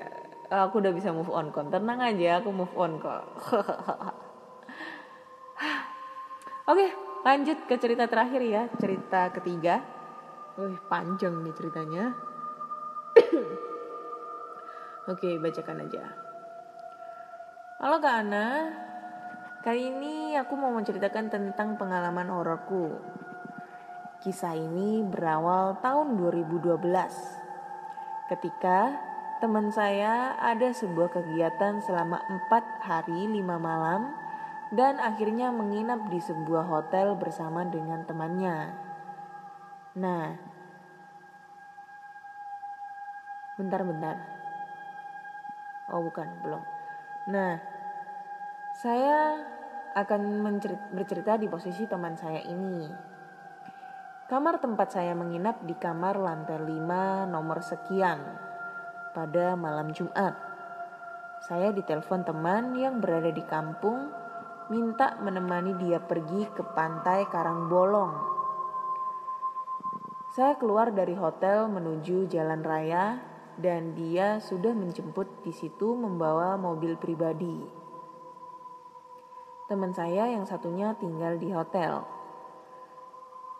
Aku 0.49 0.79
udah 0.79 0.95
bisa 0.95 1.11
move 1.11 1.29
on 1.29 1.51
kok 1.51 1.67
tenang 1.69 1.99
aja 1.99 2.39
aku 2.39 2.55
move 2.55 2.71
on 2.79 3.03
kok. 3.03 3.27
Oke 6.71 6.87
lanjut 7.27 7.59
ke 7.67 7.75
cerita 7.75 8.07
terakhir 8.07 8.39
ya 8.39 8.71
cerita 8.79 9.27
ketiga. 9.35 9.83
Wih 10.55 10.79
panjang 10.87 11.35
nih 11.43 11.51
ceritanya. 11.51 12.15
Oke 15.11 15.35
bacakan 15.35 15.83
aja. 15.83 16.15
Halo 17.83 17.99
Kak 17.99 18.15
Ana 18.23 18.45
Kali 19.59 19.91
ini 19.91 20.39
aku 20.39 20.55
mau 20.55 20.71
menceritakan 20.71 21.27
tentang 21.27 21.75
pengalaman 21.75 22.31
hororku. 22.31 22.95
Kisah 24.23 24.55
ini 24.55 25.03
berawal 25.03 25.83
tahun 25.83 26.15
2012. 26.15 26.79
Ketika 28.31 28.95
teman 29.43 29.67
saya 29.67 30.39
ada 30.39 30.71
sebuah 30.71 31.11
kegiatan 31.11 31.83
selama 31.83 32.23
4 32.47 32.87
hari 32.87 33.27
5 33.27 33.59
malam 33.59 34.15
dan 34.71 34.95
akhirnya 34.95 35.51
menginap 35.51 36.07
di 36.07 36.23
sebuah 36.23 36.63
hotel 36.63 37.19
bersama 37.19 37.67
dengan 37.67 38.07
temannya. 38.07 38.71
Nah, 39.99 40.39
bentar-bentar. 43.59 44.23
Oh 45.91 45.99
bukan, 45.99 46.31
belum. 46.47 46.63
Nah, 47.27 47.78
saya 48.79 49.35
akan 49.91 50.39
bercerita 50.95 51.35
di 51.35 51.51
posisi 51.51 51.83
teman 51.83 52.15
saya 52.15 52.39
ini. 52.47 52.87
Kamar 54.31 54.63
tempat 54.63 54.95
saya 54.95 55.11
menginap 55.19 55.67
di 55.67 55.75
kamar 55.75 56.15
lantai 56.15 56.63
5 56.63 57.27
nomor 57.27 57.59
sekian 57.59 58.23
pada 59.11 59.59
malam 59.59 59.91
Jumat. 59.91 60.31
Saya 61.43 61.75
ditelepon 61.75 62.23
teman 62.23 62.71
yang 62.79 63.03
berada 63.03 63.27
di 63.27 63.43
kampung 63.43 64.15
minta 64.71 65.19
menemani 65.19 65.75
dia 65.75 65.99
pergi 65.99 66.47
ke 66.47 66.63
pantai 66.71 67.27
Karangbolong. 67.27 68.15
Saya 70.39 70.55
keluar 70.55 70.95
dari 70.95 71.19
hotel 71.19 71.67
menuju 71.67 72.31
jalan 72.31 72.63
raya 72.63 73.19
dan 73.59 73.91
dia 73.91 74.39
sudah 74.39 74.71
menjemput 74.71 75.43
di 75.43 75.51
situ 75.51 75.99
membawa 75.99 76.55
mobil 76.55 76.95
pribadi. 76.95 77.78
Teman 79.69 79.93
saya 79.93 80.25
yang 80.25 80.49
satunya 80.49 80.97
tinggal 80.97 81.37
di 81.37 81.53
hotel. 81.53 82.01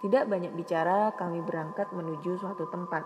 Tidak 0.01 0.25
banyak 0.25 0.57
bicara, 0.57 1.13
kami 1.13 1.37
berangkat 1.45 1.93
menuju 1.93 2.33
suatu 2.33 2.65
tempat. 2.65 3.05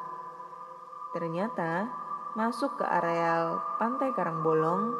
Ternyata, 1.11 1.91
masuk 2.39 2.79
ke 2.79 2.85
area 2.87 3.59
pantai 3.75 4.15
Karangbolong, 4.15 4.95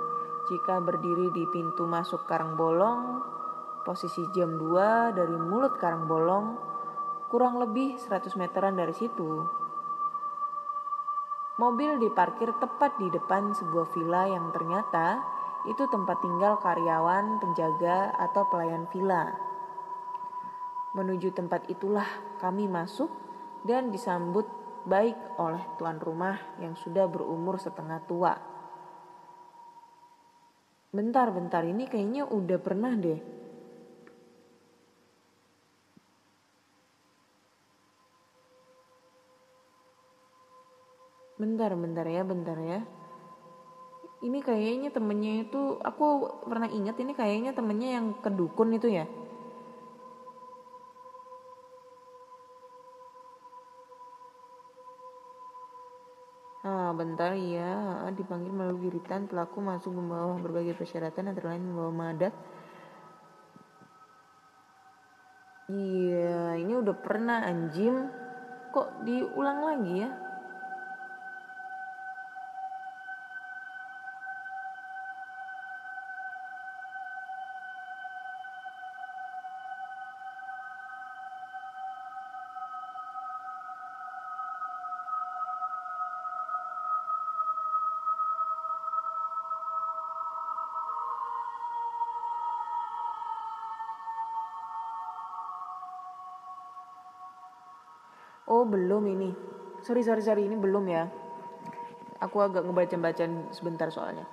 jika 0.51 0.84
berdiri 0.84 1.32
di 1.32 1.47
pintu 1.47 1.88
masuk 1.88 2.28
Karangbolong, 2.28 3.23
posisi 3.88 4.19
jam 4.36 4.59
2 4.59 5.15
dari 5.15 5.39
mulut 5.39 5.80
Karangbolong, 5.80 6.59
kurang 7.32 7.55
lebih 7.63 7.95
100 7.95 8.36
meteran 8.36 8.75
dari 8.75 8.91
situ. 8.91 9.47
Mobil 11.55 12.03
diparkir 12.03 12.51
tepat 12.59 12.99
di 12.99 13.07
depan 13.07 13.55
sebuah 13.55 13.88
villa 13.95 14.28
yang 14.28 14.51
ternyata 14.51 15.23
itu 15.64 15.84
tempat 15.88 16.20
tinggal 16.20 16.59
karyawan, 16.59 17.39
penjaga, 17.39 18.11
atau 18.20 18.43
pelayan 18.51 18.84
villa. 18.91 19.32
Menuju 20.93 21.32
tempat 21.32 21.66
itulah 21.72 22.05
kami 22.43 22.68
masuk 22.68 23.09
dan 23.64 23.89
disambut 23.89 24.45
baik 24.84 25.16
oleh 25.39 25.64
tuan 25.80 25.97
rumah 25.97 26.36
yang 26.59 26.76
sudah 26.76 27.07
berumur 27.07 27.55
setengah 27.55 28.03
tua. 28.03 28.36
Bentar, 30.93 31.34
bentar. 31.34 31.66
Ini 31.66 31.89
kayaknya 31.89 32.30
udah 32.30 32.59
pernah 32.61 32.93
deh. 32.93 33.18
Bentar, 41.34 41.74
bentar 41.74 42.05
ya, 42.05 42.22
bentar 42.22 42.57
ya. 42.61 43.03
Ini 44.24 44.39
kayaknya 44.39 44.88
temennya 44.88 45.43
itu, 45.43 45.76
aku 45.84 46.32
pernah 46.47 46.71
ingat 46.71 46.95
ini 47.03 47.11
kayaknya 47.11 47.51
temennya 47.51 47.99
yang 47.99 48.15
kedukun 48.24 48.71
itu 48.71 48.88
ya. 48.88 49.03
Ah, 56.63 56.95
bentar 56.95 57.36
ya, 57.36 58.07
dipanggil 58.15 58.55
melalui 58.55 58.88
wiritan 58.88 59.28
pelaku 59.28 59.59
masuk 59.59 59.91
membawa 59.91 60.39
berbagai 60.39 60.80
persyaratan 60.80 61.36
antara 61.36 61.51
lain 61.51 61.67
membawa 61.67 61.91
madat. 61.91 62.32
Iya, 65.67 66.63
ini 66.63 66.71
udah 66.80 66.95
pernah 66.95 67.43
anjim. 67.43 68.07
Kok 68.71 69.03
diulang 69.03 69.59
lagi 69.59 70.07
ya? 70.07 70.22
Belum 98.74 99.05
ini. 99.13 99.30
Sorry 99.86 100.01
sorry 100.01 100.26
sorry 100.26 100.49
ini 100.49 100.57
belum 100.57 100.89
ya. 100.89 101.05
Aku 102.26 102.41
agak 102.41 102.65
ngebaca-baca 102.65 103.53
sebentar 103.53 103.93
soalnya. 103.93 104.26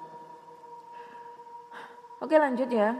Oke 2.24 2.40
lanjut 2.40 2.72
ya. 2.72 2.96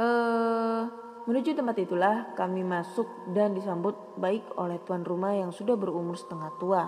Eh 0.00 0.82
menuju 1.28 1.52
tempat 1.52 1.76
itulah 1.76 2.32
kami 2.32 2.64
masuk 2.64 3.06
dan 3.30 3.52
disambut 3.52 3.94
baik 4.16 4.48
oleh 4.56 4.80
tuan 4.88 5.04
rumah 5.04 5.36
yang 5.36 5.52
sudah 5.52 5.76
berumur 5.76 6.16
setengah 6.16 6.50
tua. 6.56 6.84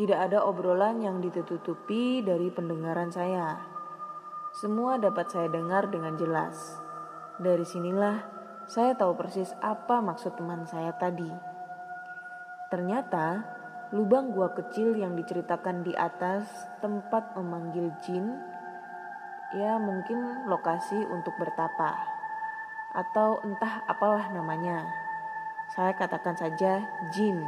Tidak 0.00 0.16
ada 0.16 0.48
obrolan 0.48 1.04
yang 1.04 1.20
ditutupi 1.20 2.24
dari 2.24 2.48
pendengaran 2.48 3.12
saya. 3.12 3.60
Semua 4.56 4.96
dapat 4.96 5.28
saya 5.28 5.52
dengar 5.52 5.92
dengan 5.92 6.16
jelas. 6.16 6.80
Dari 7.36 7.62
sinilah 7.68 8.39
saya 8.70 8.94
tahu 8.94 9.18
persis 9.18 9.50
apa 9.58 9.98
maksud 9.98 10.38
teman 10.38 10.62
saya 10.62 10.94
tadi. 10.94 11.26
Ternyata, 12.70 13.42
lubang 13.90 14.30
gua 14.30 14.54
kecil 14.54 14.94
yang 14.94 15.18
diceritakan 15.18 15.82
di 15.82 15.90
atas 15.98 16.46
tempat 16.78 17.34
memanggil 17.34 17.90
jin, 17.98 18.30
ya 19.58 19.74
mungkin 19.82 20.46
lokasi 20.46 21.02
untuk 21.10 21.34
bertapa, 21.34 21.98
atau 22.94 23.42
entah 23.42 23.82
apalah 23.90 24.30
namanya. 24.30 24.86
Saya 25.74 25.90
katakan 25.98 26.38
saja 26.38 26.86
jin, 27.10 27.42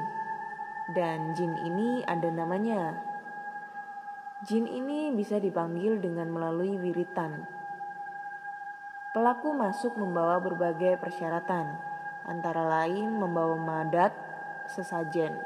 dan 0.90 1.38
jin 1.38 1.54
ini 1.54 2.02
ada 2.02 2.34
namanya. 2.34 2.98
Jin 4.42 4.66
ini 4.66 5.14
bisa 5.14 5.38
dipanggil 5.38 6.02
dengan 6.02 6.34
melalui 6.34 6.82
wiritan 6.82 7.46
Pelaku 9.12 9.52
masuk 9.52 10.00
membawa 10.00 10.40
berbagai 10.40 10.96
persyaratan, 10.96 11.68
antara 12.24 12.64
lain 12.64 13.20
membawa 13.20 13.60
madat 13.60 14.08
sesajen. 14.72 15.36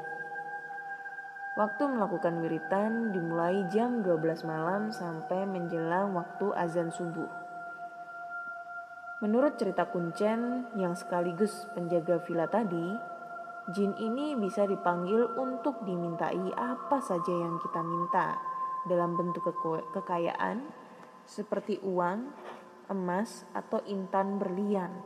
Waktu 1.59 1.91
melakukan 1.91 2.47
wiritan 2.47 3.11
dimulai 3.11 3.67
jam 3.67 4.07
12 4.07 4.47
malam 4.47 4.95
sampai 4.95 5.51
menjelang 5.51 6.15
waktu 6.15 6.55
azan 6.55 6.95
subuh. 6.95 7.27
Menurut 9.27 9.59
cerita 9.59 9.91
Kuncen 9.91 10.71
yang 10.79 10.95
sekaligus 10.95 11.67
penjaga 11.75 12.23
villa 12.23 12.47
tadi, 12.47 12.95
jin 13.75 13.99
ini 13.99 14.39
bisa 14.39 14.63
dipanggil 14.63 15.27
untuk 15.43 15.83
dimintai 15.83 16.55
apa 16.55 17.03
saja 17.03 17.35
yang 17.35 17.59
kita 17.59 17.83
minta 17.83 18.39
dalam 18.87 19.19
bentuk 19.19 19.43
kekayaan 19.91 20.63
seperti 21.27 21.83
uang, 21.83 22.31
emas, 22.93 23.45
atau 23.53 23.83
intan 23.87 24.39
berlian. 24.39 25.03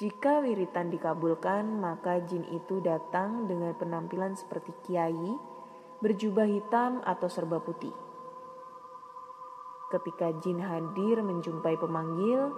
Jika 0.00 0.40
wiritan 0.40 0.88
dikabulkan, 0.88 1.78
maka 1.78 2.18
jin 2.24 2.42
itu 2.50 2.80
datang 2.80 3.46
dengan 3.46 3.76
penampilan 3.76 4.34
seperti 4.34 4.72
kiai, 4.82 5.30
berjubah 6.02 6.48
hitam 6.48 7.04
atau 7.04 7.28
serba 7.30 7.62
putih. 7.62 7.94
Ketika 9.92 10.32
jin 10.40 10.58
hadir 10.58 11.20
menjumpai 11.20 11.76
pemanggil, 11.76 12.50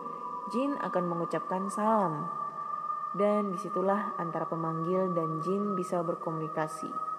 jin 0.54 0.78
akan 0.78 1.04
mengucapkan 1.10 1.66
salam, 1.68 2.30
dan 3.18 3.50
di 3.50 3.58
situlah 3.58 4.14
antara 4.18 4.46
pemanggil 4.46 5.10
dan 5.14 5.42
jin 5.42 5.74
bisa 5.74 6.02
berkomunikasi. 6.02 7.13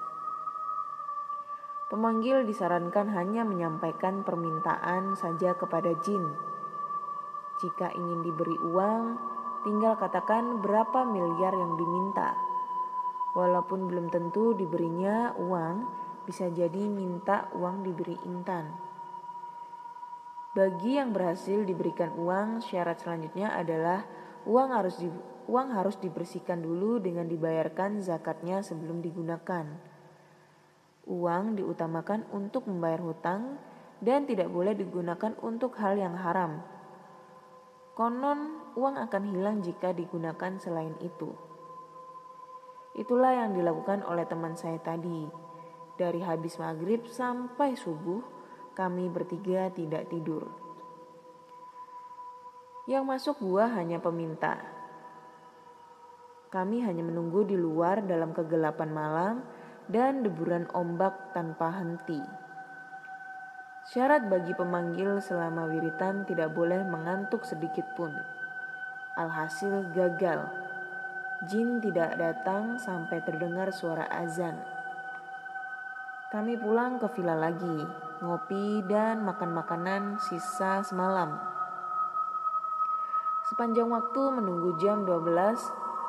Pemanggil 1.86 2.50
disarankan 2.50 3.14
hanya 3.14 3.46
menyampaikan 3.46 4.26
permintaan 4.26 5.14
saja 5.14 5.54
kepada 5.54 5.94
jin. 6.02 6.24
Jika 7.62 7.94
ingin 7.94 8.26
diberi 8.26 8.58
uang, 8.58 9.04
tinggal 9.62 9.94
katakan 9.94 10.66
berapa 10.66 11.06
miliar 11.06 11.54
yang 11.54 11.78
diminta. 11.78 12.34
Walaupun 13.38 13.86
belum 13.86 14.10
tentu 14.10 14.58
diberinya 14.58 15.38
uang, 15.38 15.76
bisa 16.26 16.50
jadi 16.50 16.90
minta 16.90 17.54
uang 17.54 17.86
diberi 17.86 18.18
intan. 18.26 18.74
Bagi 20.56 20.98
yang 20.98 21.14
berhasil 21.14 21.68
diberikan 21.68 22.16
uang, 22.18 22.66
syarat 22.66 22.98
selanjutnya 22.98 23.54
adalah 23.54 24.08
uang 24.48 24.70
harus 24.74 24.96
di, 24.98 25.12
uang 25.52 25.70
harus 25.76 26.00
dibersihkan 26.02 26.64
dulu 26.64 26.98
dengan 26.98 27.30
dibayarkan 27.30 28.02
zakatnya 28.02 28.64
sebelum 28.64 29.04
digunakan. 29.04 29.95
Uang 31.06 31.54
diutamakan 31.54 32.26
untuk 32.34 32.66
membayar 32.66 32.98
hutang 32.98 33.62
dan 34.02 34.26
tidak 34.26 34.50
boleh 34.50 34.74
digunakan 34.74 35.38
untuk 35.46 35.78
hal 35.78 36.02
yang 36.02 36.18
haram. 36.18 36.66
Konon, 37.94 38.74
uang 38.76 38.98
akan 38.98 39.24
hilang 39.32 39.62
jika 39.62 39.94
digunakan 39.94 40.58
selain 40.60 40.98
itu. 41.00 41.32
Itulah 42.96 43.38
yang 43.38 43.56
dilakukan 43.56 44.04
oleh 44.04 44.26
teman 44.26 44.58
saya 44.58 44.82
tadi. 44.82 45.28
Dari 45.96 46.20
habis 46.20 46.60
maghrib 46.60 47.08
sampai 47.08 47.78
subuh, 47.78 48.20
kami 48.76 49.08
bertiga 49.08 49.72
tidak 49.72 50.12
tidur. 50.12 50.44
Yang 52.90 53.04
masuk 53.08 53.36
gua 53.46 53.72
hanya 53.72 54.04
peminta. 54.04 54.60
Kami 56.52 56.84
hanya 56.84 57.04
menunggu 57.04 57.48
di 57.48 57.56
luar 57.56 58.04
dalam 58.04 58.36
kegelapan 58.36 58.90
malam 58.92 59.36
dan 59.92 60.26
deburan 60.26 60.66
ombak 60.74 61.36
tanpa 61.36 61.70
henti. 61.76 62.22
Syarat 63.86 64.26
bagi 64.26 64.58
pemanggil 64.58 65.22
selama 65.22 65.70
wiritan 65.70 66.26
tidak 66.26 66.58
boleh 66.58 66.82
mengantuk 66.82 67.46
sedikit 67.46 67.86
pun. 67.94 68.10
Alhasil 69.14 69.94
gagal. 69.94 70.50
Jin 71.46 71.78
tidak 71.78 72.18
datang 72.18 72.82
sampai 72.82 73.22
terdengar 73.22 73.70
suara 73.70 74.10
azan. 74.10 74.58
Kami 76.34 76.58
pulang 76.58 76.98
ke 76.98 77.06
villa 77.14 77.38
lagi, 77.38 77.86
ngopi 78.26 78.82
dan 78.90 79.22
makan 79.22 79.54
makanan 79.54 80.18
sisa 80.18 80.82
semalam. 80.82 81.38
Sepanjang 83.54 83.94
waktu 83.94 84.22
menunggu 84.34 84.82
jam 84.82 85.06
12, 85.06 85.30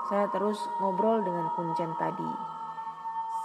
saya 0.08 0.26
terus 0.32 0.56
ngobrol 0.80 1.20
dengan 1.20 1.52
kuncen 1.52 1.92
tadi. 2.00 2.55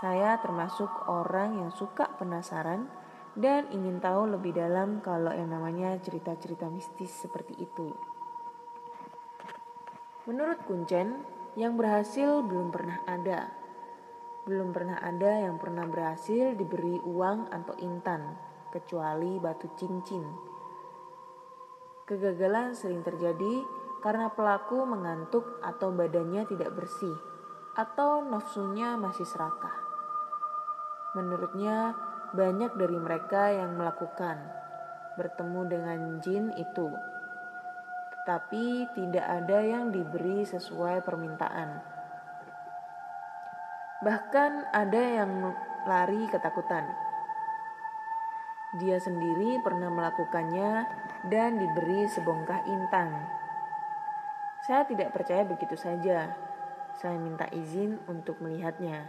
Saya 0.02 0.42
termasuk 0.42 0.90
orang 1.06 1.62
yang 1.62 1.70
suka 1.70 2.10
penasaran 2.18 2.90
dan 3.38 3.70
ingin 3.70 4.02
tahu 4.02 4.34
lebih 4.34 4.58
dalam 4.58 4.98
kalau 5.06 5.30
yang 5.30 5.54
namanya 5.54 5.94
cerita-cerita 6.02 6.68
mistis 6.74 7.14
seperti 7.22 7.54
itu. 7.62 7.94
Menurut 10.26 10.58
Kuncen, 10.66 11.22
yang 11.54 11.78
berhasil 11.78 12.42
belum 12.42 12.74
pernah 12.74 13.04
ada. 13.06 13.52
Belum 14.50 14.74
pernah 14.74 14.98
ada 14.98 15.38
yang 15.38 15.62
pernah 15.62 15.86
berhasil 15.86 16.58
diberi 16.58 16.98
uang 17.06 17.54
atau 17.54 17.78
intan, 17.78 18.34
kecuali 18.74 19.38
batu 19.38 19.70
cincin. 19.78 20.24
Kegagalan 22.10 22.74
sering 22.74 23.06
terjadi 23.06 23.62
karena 24.02 24.34
pelaku 24.34 24.82
mengantuk 24.82 25.62
atau 25.62 25.94
badannya 25.94 26.48
tidak 26.50 26.74
bersih, 26.74 27.14
atau 27.78 28.26
nafsunya 28.26 28.98
masih 28.98 29.30
serakah. 29.30 29.81
Menurutnya, 31.12 31.92
banyak 32.32 32.80
dari 32.80 32.96
mereka 32.96 33.52
yang 33.52 33.76
melakukan 33.76 34.40
bertemu 35.20 35.62
dengan 35.68 36.00
jin 36.24 36.56
itu. 36.56 36.88
Tetapi 38.16 38.96
tidak 38.96 39.26
ada 39.28 39.60
yang 39.60 39.92
diberi 39.92 40.48
sesuai 40.48 41.04
permintaan. 41.04 41.70
Bahkan 44.02 44.72
ada 44.72 45.02
yang 45.22 45.52
lari 45.84 46.26
ketakutan. 46.32 46.88
Dia 48.80 48.96
sendiri 49.04 49.60
pernah 49.60 49.92
melakukannya 49.92 50.88
dan 51.28 51.60
diberi 51.60 52.08
sebongkah 52.08 52.64
intan. 52.72 53.12
Saya 54.64 54.88
tidak 54.88 55.12
percaya 55.12 55.44
begitu 55.44 55.76
saja. 55.76 56.32
Saya 56.96 57.20
minta 57.20 57.52
izin 57.52 58.00
untuk 58.08 58.40
melihatnya. 58.40 59.06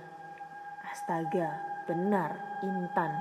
Astaga, 0.82 1.71
benar, 1.86 2.60
intan. 2.62 3.12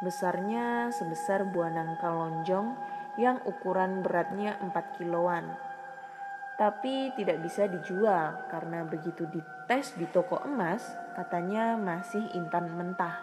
Besarnya 0.00 0.88
sebesar 0.94 1.44
buah 1.44 1.68
nangka 1.68 2.08
lonjong 2.08 2.72
yang 3.20 3.42
ukuran 3.44 4.00
beratnya 4.00 4.56
4 4.62 4.96
kiloan. 4.96 5.52
Tapi 6.56 7.12
tidak 7.16 7.40
bisa 7.40 7.64
dijual 7.68 8.48
karena 8.52 8.84
begitu 8.84 9.24
dites 9.28 9.96
di 9.96 10.04
toko 10.08 10.44
emas, 10.44 10.84
katanya 11.16 11.76
masih 11.76 12.20
intan 12.36 12.68
mentah. 12.76 13.16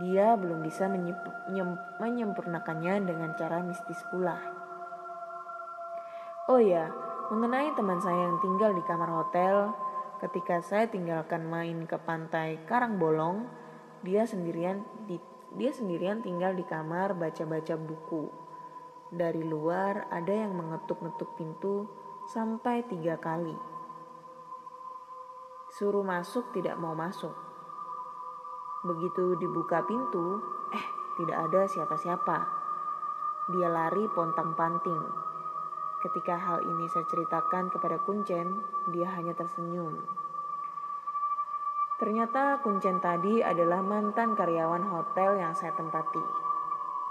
Dia 0.00 0.36
belum 0.36 0.64
bisa 0.64 0.88
menyempurnakannya 1.98 2.94
dengan 3.04 3.36
cara 3.36 3.60
mistis 3.60 4.00
pula. 4.08 4.36
Oh 6.48 6.60
ya, 6.60 6.88
mengenai 7.28 7.72
teman 7.76 8.00
saya 8.00 8.26
yang 8.26 8.40
tinggal 8.40 8.72
di 8.72 8.82
kamar 8.84 9.12
hotel, 9.12 9.72
ketika 10.20 10.60
saya 10.60 10.86
tinggalkan 10.86 11.48
main 11.48 11.88
ke 11.88 11.96
pantai 11.96 12.60
Karangbolong, 12.68 13.48
dia 14.04 14.28
sendirian 14.28 14.84
di, 15.08 15.16
dia 15.56 15.72
sendirian 15.72 16.20
tinggal 16.20 16.52
di 16.52 16.64
kamar 16.64 17.16
baca-baca 17.16 17.74
buku. 17.80 18.28
Dari 19.10 19.42
luar 19.42 20.06
ada 20.12 20.30
yang 20.30 20.54
mengetuk-ngetuk 20.54 21.34
pintu 21.34 21.88
sampai 22.30 22.86
tiga 22.86 23.18
kali. 23.18 23.56
Suruh 25.74 26.04
masuk 26.04 26.52
tidak 26.54 26.78
mau 26.78 26.94
masuk. 26.94 27.34
Begitu 28.86 29.40
dibuka 29.40 29.82
pintu, 29.84 30.38
eh 30.72 30.86
tidak 31.18 31.36
ada 31.50 31.60
siapa-siapa. 31.66 32.38
Dia 33.50 33.68
lari 33.68 34.06
pontang-panting. 34.14 35.29
Ketika 36.00 36.32
hal 36.32 36.64
ini 36.64 36.88
saya 36.88 37.04
ceritakan 37.12 37.68
kepada 37.68 38.00
Kuncen, 38.00 38.64
dia 38.88 39.12
hanya 39.20 39.36
tersenyum. 39.36 40.00
Ternyata 42.00 42.64
Kuncen 42.64 43.04
tadi 43.04 43.44
adalah 43.44 43.84
mantan 43.84 44.32
karyawan 44.32 44.80
hotel 44.88 45.36
yang 45.36 45.52
saya 45.52 45.76
tempati. 45.76 46.24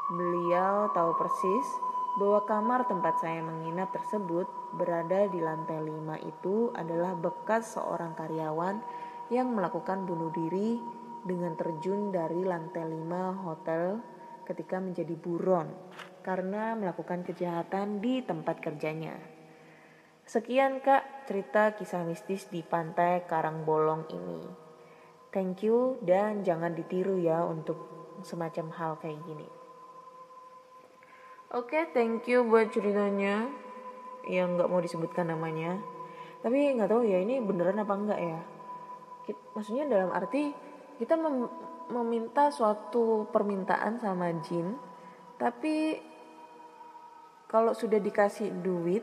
Beliau 0.09 0.89
tahu 0.89 1.13
persis 1.21 1.69
bahwa 2.17 2.41
kamar 2.49 2.89
tempat 2.89 3.21
saya 3.21 3.45
menginap 3.45 3.93
tersebut 3.93 4.49
berada 4.73 5.29
di 5.29 5.37
lantai 5.37 5.85
lima 5.85 6.17
itu 6.25 6.73
adalah 6.73 7.13
bekas 7.13 7.77
seorang 7.77 8.17
karyawan 8.17 8.81
yang 9.29 9.53
melakukan 9.53 10.09
bunuh 10.09 10.33
diri 10.33 10.81
dengan 11.21 11.53
terjun 11.53 12.09
dari 12.09 12.41
lantai 12.41 12.89
lima 12.89 13.37
hotel 13.45 14.01
ketika 14.49 14.81
menjadi 14.81 15.13
buron 15.13 15.69
karena 16.29 16.77
melakukan 16.77 17.25
kejahatan 17.25 18.05
di 18.05 18.21
tempat 18.21 18.61
kerjanya. 18.61 19.17
Sekian 20.29 20.77
kak 20.77 21.25
cerita 21.25 21.73
kisah 21.73 22.05
mistis 22.05 22.45
di 22.53 22.61
pantai 22.61 23.25
Karangbolong 23.25 24.05
ini. 24.13 24.45
Thank 25.33 25.65
you 25.65 25.97
dan 26.05 26.45
jangan 26.45 26.77
ditiru 26.77 27.17
ya 27.17 27.41
untuk 27.41 27.81
semacam 28.21 28.69
hal 28.77 28.91
kayak 29.01 29.25
gini. 29.25 29.49
Oke, 31.49 31.81
okay, 31.81 31.83
thank 31.97 32.29
you 32.29 32.45
buat 32.45 32.69
ceritanya 32.69 33.49
yang 34.29 34.53
nggak 34.53 34.69
mau 34.69 34.85
disebutkan 34.85 35.33
namanya. 35.33 35.81
Tapi 36.45 36.77
nggak 36.77 36.93
tahu 36.93 37.09
ya 37.09 37.25
ini 37.25 37.41
beneran 37.41 37.81
apa 37.81 37.93
enggak 37.97 38.21
ya. 38.21 38.39
Maksudnya 39.57 39.89
dalam 39.89 40.13
arti 40.13 40.53
kita 41.01 41.17
mem 41.17 41.49
meminta 41.89 42.53
suatu 42.53 43.25
permintaan 43.33 43.97
sama 43.97 44.29
jin, 44.45 44.77
tapi 45.41 45.97
kalau 47.49 47.73
sudah 47.73 47.97
dikasih 47.97 48.61
duit, 48.61 49.01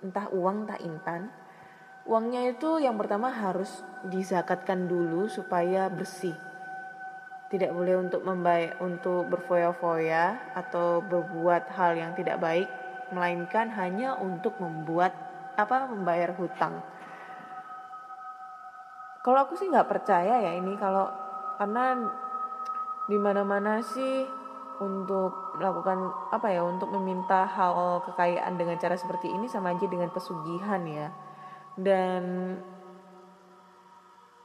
entah 0.00 0.32
uang 0.32 0.64
entah 0.64 0.80
intan, 0.80 1.28
uangnya 2.08 2.56
itu 2.56 2.80
yang 2.80 2.96
pertama 2.96 3.28
harus 3.28 3.84
dizakatkan 4.08 4.88
dulu 4.88 5.28
supaya 5.28 5.92
bersih. 5.92 6.32
Tidak 7.52 7.70
boleh 7.70 8.00
untuk 8.00 8.24
membaik 8.24 8.80
untuk 8.80 9.28
berfoya-foya 9.28 10.56
atau 10.56 11.04
berbuat 11.04 11.68
hal 11.76 12.00
yang 12.00 12.16
tidak 12.16 12.40
baik 12.40 12.66
melainkan 13.12 13.70
hanya 13.76 14.18
untuk 14.18 14.56
membuat 14.58 15.12
apa 15.54 15.86
membayar 15.86 16.32
hutang. 16.32 16.80
Kalau 19.20 19.38
aku 19.44 19.54
sih 19.54 19.68
nggak 19.68 19.90
percaya 19.90 20.42
ya 20.42 20.52
ini 20.56 20.74
kalau 20.80 21.06
karena 21.60 22.08
di 23.06 23.18
mana-mana 23.20 23.84
sih 23.84 24.26
untuk 24.80 25.56
melakukan 25.56 26.12
apa 26.32 26.48
ya 26.52 26.62
untuk 26.64 26.92
meminta 26.92 27.48
hal 27.48 28.02
kekayaan 28.04 28.54
dengan 28.60 28.76
cara 28.76 28.96
seperti 28.96 29.32
ini 29.32 29.48
sama 29.48 29.72
aja 29.72 29.86
dengan 29.88 30.10
pesugihan 30.12 30.82
ya. 30.84 31.08
Dan 31.76 32.56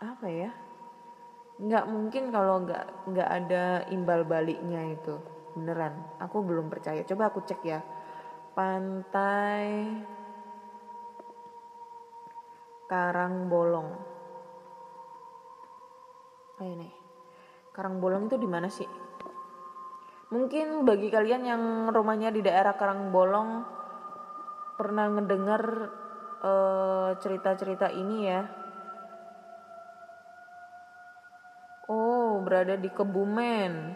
apa 0.01 0.27
ya 0.27 0.51
nggak 1.61 1.85
mungkin 1.93 2.33
kalau 2.33 2.65
nggak 2.65 3.05
nggak 3.05 3.29
ada 3.29 3.85
imbal 3.93 4.25
baliknya 4.25 4.95
itu 4.95 5.19
beneran. 5.55 5.93
Aku 6.23 6.43
belum 6.43 6.71
percaya. 6.71 7.03
Coba 7.03 7.31
aku 7.31 7.43
cek 7.43 7.61
ya. 7.63 7.79
Pantai 8.51 9.87
Karang 12.91 13.47
Bolong 13.47 14.11
oh 16.61 16.67
ini. 16.67 16.91
Karang 17.71 18.03
Bolong 18.03 18.27
itu 18.27 18.35
di 18.37 18.49
mana 18.51 18.67
sih 18.67 19.00
mungkin 20.31 20.87
bagi 20.87 21.11
kalian 21.11 21.43
yang 21.43 21.63
rumahnya 21.91 22.31
di 22.31 22.41
daerah 22.41 22.73
Karang 22.79 23.11
Bolong 23.11 23.67
pernah 24.79 25.11
ngedengar 25.11 25.63
uh, 26.41 27.09
cerita-cerita 27.19 27.91
ini 27.91 28.17
ya? 28.25 28.41
Berada 32.51 32.75
di 32.75 32.91
Kebumen. 32.91 33.95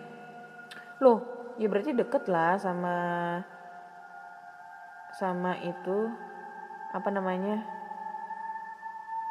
Loh, 1.03 1.19
ya 1.59 1.67
berarti 1.67 1.91
deket 1.91 2.31
lah 2.31 2.55
sama 2.55 2.95
sama 5.11 5.59
itu 5.59 6.07
apa 6.95 7.09
namanya? 7.11 7.59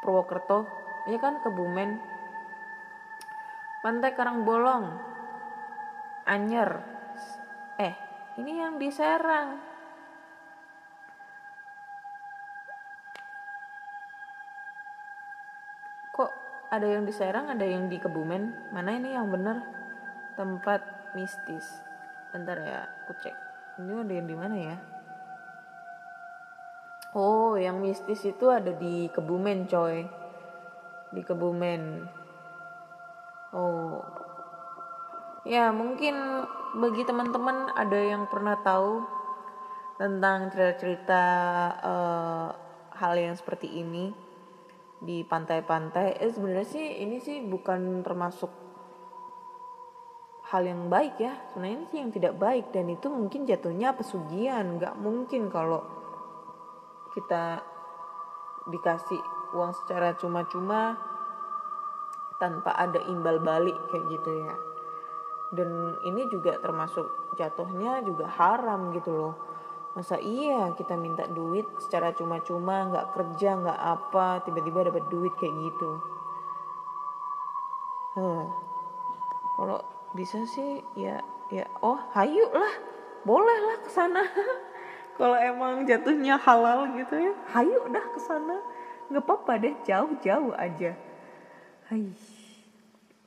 Purwokerto. 0.05 0.69
Ya 1.09 1.17
kan 1.17 1.41
Kebumen? 1.41 1.97
Pantai 3.81 4.13
Karangbolong 4.13 4.93
Anyer. 6.29 6.71
eh 6.77 6.94
ini 8.35 8.53
yang 8.59 8.83
di 8.83 8.91
Serang 8.91 9.63
kok 16.11 16.31
ada 16.75 16.87
yang 16.87 17.07
di 17.07 17.15
Serang 17.15 17.47
ada 17.51 17.63
yang 17.63 17.87
di 17.87 18.03
Kebumen 18.03 18.75
mana 18.75 18.91
ini 18.99 19.15
yang 19.15 19.31
benar? 19.31 19.63
Tempat 20.35 20.83
mistis. 21.15 21.63
Bentar 22.35 22.59
ya 22.59 22.83
aku 23.07 23.15
cek. 23.23 23.37
Ini 23.79 24.03
ada 24.03 24.13
yang 24.19 24.27
di 24.27 24.35
mana 24.35 24.57
ya? 24.59 24.77
Oh 27.15 27.55
yang 27.55 27.79
mistis 27.79 28.27
itu 28.27 28.51
ada 28.51 28.75
di 28.75 29.07
Kebumen 29.15 29.71
coy. 29.71 30.03
Di 31.15 31.23
Kebumen. 31.23 32.03
Oh. 33.55 34.03
Ya 35.47 35.71
mungkin 35.71 36.19
bagi 36.75 37.07
teman-teman 37.07 37.71
ada 37.71 37.95
yang 37.95 38.27
pernah 38.27 38.59
tahu 38.59 39.07
tentang 39.95 40.51
cerita-cerita 40.51 41.23
uh, 41.79 42.49
hal 42.99 43.15
yang 43.15 43.39
seperti 43.39 43.71
ini 43.71 44.11
di 44.99 45.23
pantai-pantai? 45.23 46.19
Eh 46.19 46.35
sebenarnya 46.35 46.67
sih 46.67 46.87
ini 47.07 47.23
sih 47.23 47.47
bukan 47.47 48.03
termasuk 48.03 48.51
hal 50.51 50.67
yang 50.67 50.91
baik 50.91 51.15
ya. 51.23 51.39
Sebenarnya 51.55 51.75
ini 51.79 51.87
sih 51.95 51.99
yang 52.03 52.11
tidak 52.11 52.35
baik 52.43 52.75
dan 52.75 52.91
itu 52.91 53.07
mungkin 53.07 53.47
jatuhnya 53.47 53.95
pesugihan. 53.95 54.75
Nggak 54.75 54.99
mungkin 54.99 55.55
kalau 55.55 55.87
kita 57.15 57.63
dikasih 58.67 59.23
uang 59.55 59.71
secara 59.79 60.19
cuma-cuma 60.19 60.99
tanpa 62.43 62.75
ada 62.75 62.99
imbal 63.07 63.39
balik 63.39 63.79
kayak 63.95 64.05
gitu 64.11 64.31
ya 64.43 64.74
dan 65.55 65.97
ini 66.05 66.27
juga 66.29 66.59
termasuk 66.59 67.35
jatuhnya 67.39 68.03
juga 68.03 68.27
haram 68.29 68.91
gitu 68.93 69.11
loh. 69.15 69.35
Masa 69.95 70.19
iya 70.19 70.75
kita 70.75 70.99
minta 70.99 71.25
duit 71.31 71.65
secara 71.79 72.11
cuma-cuma 72.11 72.91
nggak 72.91 73.15
kerja 73.15 73.55
nggak 73.63 73.81
apa 73.81 74.43
tiba-tiba 74.43 74.91
dapat 74.91 75.07
duit 75.07 75.33
kayak 75.39 75.55
gitu? 75.71 75.91
Huh. 78.15 78.47
kalau 79.59 79.83
bisa 80.15 80.39
sih 80.47 80.83
ya 80.95 81.19
ya 81.51 81.67
oh 81.83 81.99
hayu 82.15 82.47
lah. 82.51 82.75
Boleh 83.25 83.59
lah 83.71 83.79
ke 83.81 83.91
sana. 83.91 84.23
Kalau 85.19 85.39
emang 85.39 85.87
jatuhnya 85.89 86.37
halal 86.37 86.93
gitu 86.99 87.17
ya. 87.17 87.33
Hayu 87.57 87.89
dah 87.89 88.07
ke 88.13 88.21
sana. 88.21 88.61
Nggak 89.09 89.25
apa-apa 89.25 89.53
deh 89.63 89.75
jauh-jauh 89.87 90.53
aja. 90.59 90.93
Hai 91.89 92.13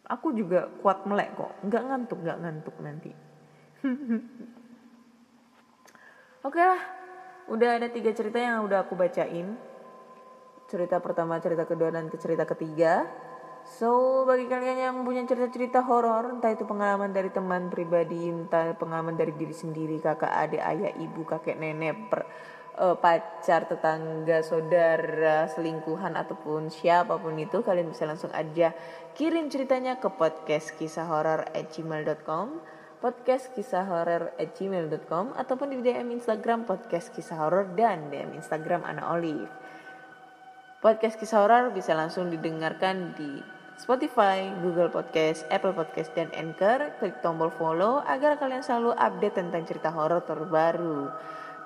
aku 0.08 0.34
juga 0.34 0.72
kuat 0.82 1.04
melek 1.04 1.36
kok. 1.36 1.52
Nggak 1.68 1.84
ngantuk 1.84 2.20
nggak 2.24 2.40
ngantuk 2.42 2.76
nanti. 2.80 3.12
Oke 6.48 6.62
lah. 6.64 6.82
Udah 7.48 7.80
ada 7.80 7.88
tiga 7.88 8.12
cerita 8.12 8.40
yang 8.40 8.68
udah 8.68 8.88
aku 8.88 8.96
bacain. 8.96 9.56
Cerita 10.68 11.00
pertama 11.00 11.40
cerita 11.40 11.64
kedua 11.64 11.92
dan 11.92 12.12
cerita 12.12 12.44
ketiga. 12.44 13.08
So, 13.68 14.24
bagi 14.24 14.48
kalian 14.48 14.80
yang 14.80 14.96
punya 15.04 15.28
cerita-cerita 15.28 15.84
horor, 15.84 16.40
entah 16.40 16.56
itu 16.56 16.64
pengalaman 16.64 17.12
dari 17.12 17.28
teman 17.28 17.68
pribadi, 17.68 18.32
entah 18.32 18.72
pengalaman 18.80 19.20
dari 19.20 19.36
diri 19.36 19.52
sendiri, 19.52 20.00
kakak, 20.00 20.32
adik, 20.32 20.64
ayah, 20.64 20.96
ibu, 20.96 21.28
kakek, 21.28 21.60
nenek, 21.60 22.08
per, 22.08 22.24
uh, 22.78 22.96
pacar, 22.98 23.66
tetangga, 23.66 24.46
saudara, 24.46 25.50
selingkuhan 25.52 26.16
ataupun 26.16 26.70
siapa 26.70 27.18
pun 27.18 27.36
itu, 27.36 27.66
kalian 27.66 27.92
bisa 27.92 28.06
langsung 28.06 28.32
aja 28.32 28.72
kirim 29.18 29.50
ceritanya 29.50 29.98
ke 29.98 30.14
podcast 30.14 30.78
kisah 30.78 31.10
horor 31.10 31.50
gmail.com 31.54 32.62
podcast 32.98 33.54
kisah 33.54 33.86
horor 33.86 34.34
gmail.com 34.38 35.38
ataupun 35.38 35.74
di 35.74 35.86
DM 35.86 36.18
Instagram 36.18 36.66
podcast 36.66 37.14
kisah 37.14 37.38
horor 37.38 37.70
dan 37.78 38.10
DM 38.10 38.34
Instagram 38.38 38.86
Ana 38.86 39.14
Olive. 39.14 39.50
Podcast 40.82 41.18
kisah 41.18 41.46
horor 41.46 41.74
bisa 41.74 41.98
langsung 41.98 42.30
didengarkan 42.30 43.18
di 43.18 43.42
Spotify, 43.78 44.50
Google 44.66 44.90
Podcast, 44.90 45.46
Apple 45.54 45.78
Podcast, 45.78 46.10
dan 46.18 46.34
Anchor. 46.34 46.98
Klik 46.98 47.22
tombol 47.22 47.54
follow 47.54 48.02
agar 48.10 48.42
kalian 48.42 48.66
selalu 48.66 48.98
update 48.98 49.38
tentang 49.38 49.70
cerita 49.70 49.94
horor 49.94 50.26
terbaru. 50.26 51.14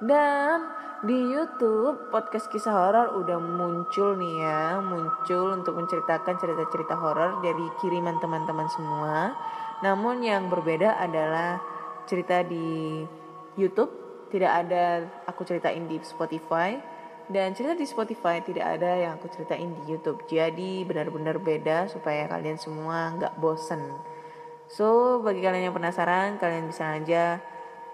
Dan 0.01 0.65
di 1.05 1.13
YouTube 1.13 2.09
podcast 2.09 2.49
kisah 2.49 2.73
horor 2.73 3.21
udah 3.21 3.37
muncul 3.37 4.17
nih 4.17 4.41
ya, 4.41 4.81
muncul 4.81 5.53
untuk 5.53 5.77
menceritakan 5.77 6.41
cerita-cerita 6.41 6.97
horor 6.97 7.37
dari 7.45 7.69
kiriman 7.77 8.17
teman-teman 8.17 8.65
semua. 8.73 9.37
Namun 9.85 10.25
yang 10.25 10.49
berbeda 10.49 10.97
adalah 10.97 11.61
cerita 12.09 12.41
di 12.41 13.05
YouTube 13.53 13.93
tidak 14.33 14.65
ada 14.65 15.05
aku 15.29 15.45
ceritain 15.45 15.85
di 15.85 16.01
Spotify 16.01 16.81
dan 17.29 17.53
cerita 17.53 17.77
di 17.77 17.85
Spotify 17.85 18.41
tidak 18.41 18.79
ada 18.79 18.97
yang 18.97 19.21
aku 19.21 19.29
ceritain 19.29 19.69
di 19.69 19.81
YouTube. 19.85 20.25
Jadi 20.25 20.81
benar-benar 20.81 21.37
beda 21.37 21.85
supaya 21.93 22.25
kalian 22.25 22.57
semua 22.57 23.13
nggak 23.21 23.37
bosen. 23.37 23.85
So 24.65 25.19
bagi 25.21 25.45
kalian 25.45 25.69
yang 25.69 25.77
penasaran, 25.77 26.41
kalian 26.41 26.73
bisa 26.73 26.95
aja 26.97 27.37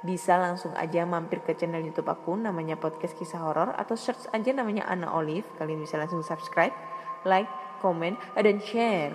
bisa 0.07 0.39
langsung 0.39 0.71
aja 0.79 1.03
mampir 1.03 1.43
ke 1.43 1.51
channel 1.59 1.83
YouTube 1.83 2.07
aku 2.07 2.39
namanya 2.39 2.79
podcast 2.79 3.11
kisah 3.19 3.43
horor 3.43 3.75
atau 3.75 3.99
search 3.99 4.31
aja 4.31 4.55
namanya 4.55 4.87
Anna 4.87 5.11
Olive. 5.11 5.43
Kalian 5.59 5.83
bisa 5.83 5.99
langsung 5.99 6.23
subscribe, 6.23 6.71
like, 7.27 7.51
comment, 7.83 8.15
dan 8.39 8.63
share. 8.63 9.11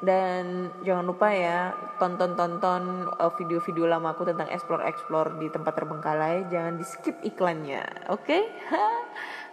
Dan 0.00 0.72
jangan 0.80 1.04
lupa 1.12 1.28
ya 1.28 1.76
tonton-tonton 2.00 3.12
uh, 3.20 3.32
video-video 3.36 3.84
lama 3.84 4.16
aku 4.16 4.24
tentang 4.24 4.48
explore-explore 4.48 5.36
di 5.36 5.50
tempat 5.52 5.76
terbengkalai. 5.76 6.48
Jangan 6.48 6.78
di 6.78 6.84
skip 6.86 7.18
iklannya, 7.26 8.08
oke? 8.08 8.24
Okay? 8.24 8.42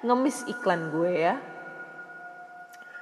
ngemis 0.07 0.45
iklan 0.45 0.93
gue 0.93 1.11
ya. 1.17 1.35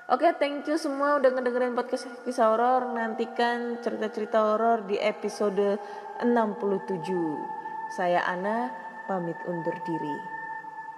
Oke, 0.05 0.21
okay, 0.21 0.37
thank 0.37 0.69
you 0.69 0.77
semua 0.77 1.17
udah 1.17 1.33
ngedengerin 1.33 1.73
podcast 1.73 2.05
kisah 2.21 2.53
horor. 2.53 2.93
Nantikan 2.93 3.81
cerita-cerita 3.81 4.37
horor 4.37 4.85
di 4.85 5.01
episode 5.01 5.81
67. 6.21 7.64
Saya 7.95 8.27
Ana 8.27 8.75
pamit 9.07 9.39
undur 9.47 9.79
diri. 9.87 10.19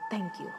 Thank 0.10 0.42
you. 0.42 0.50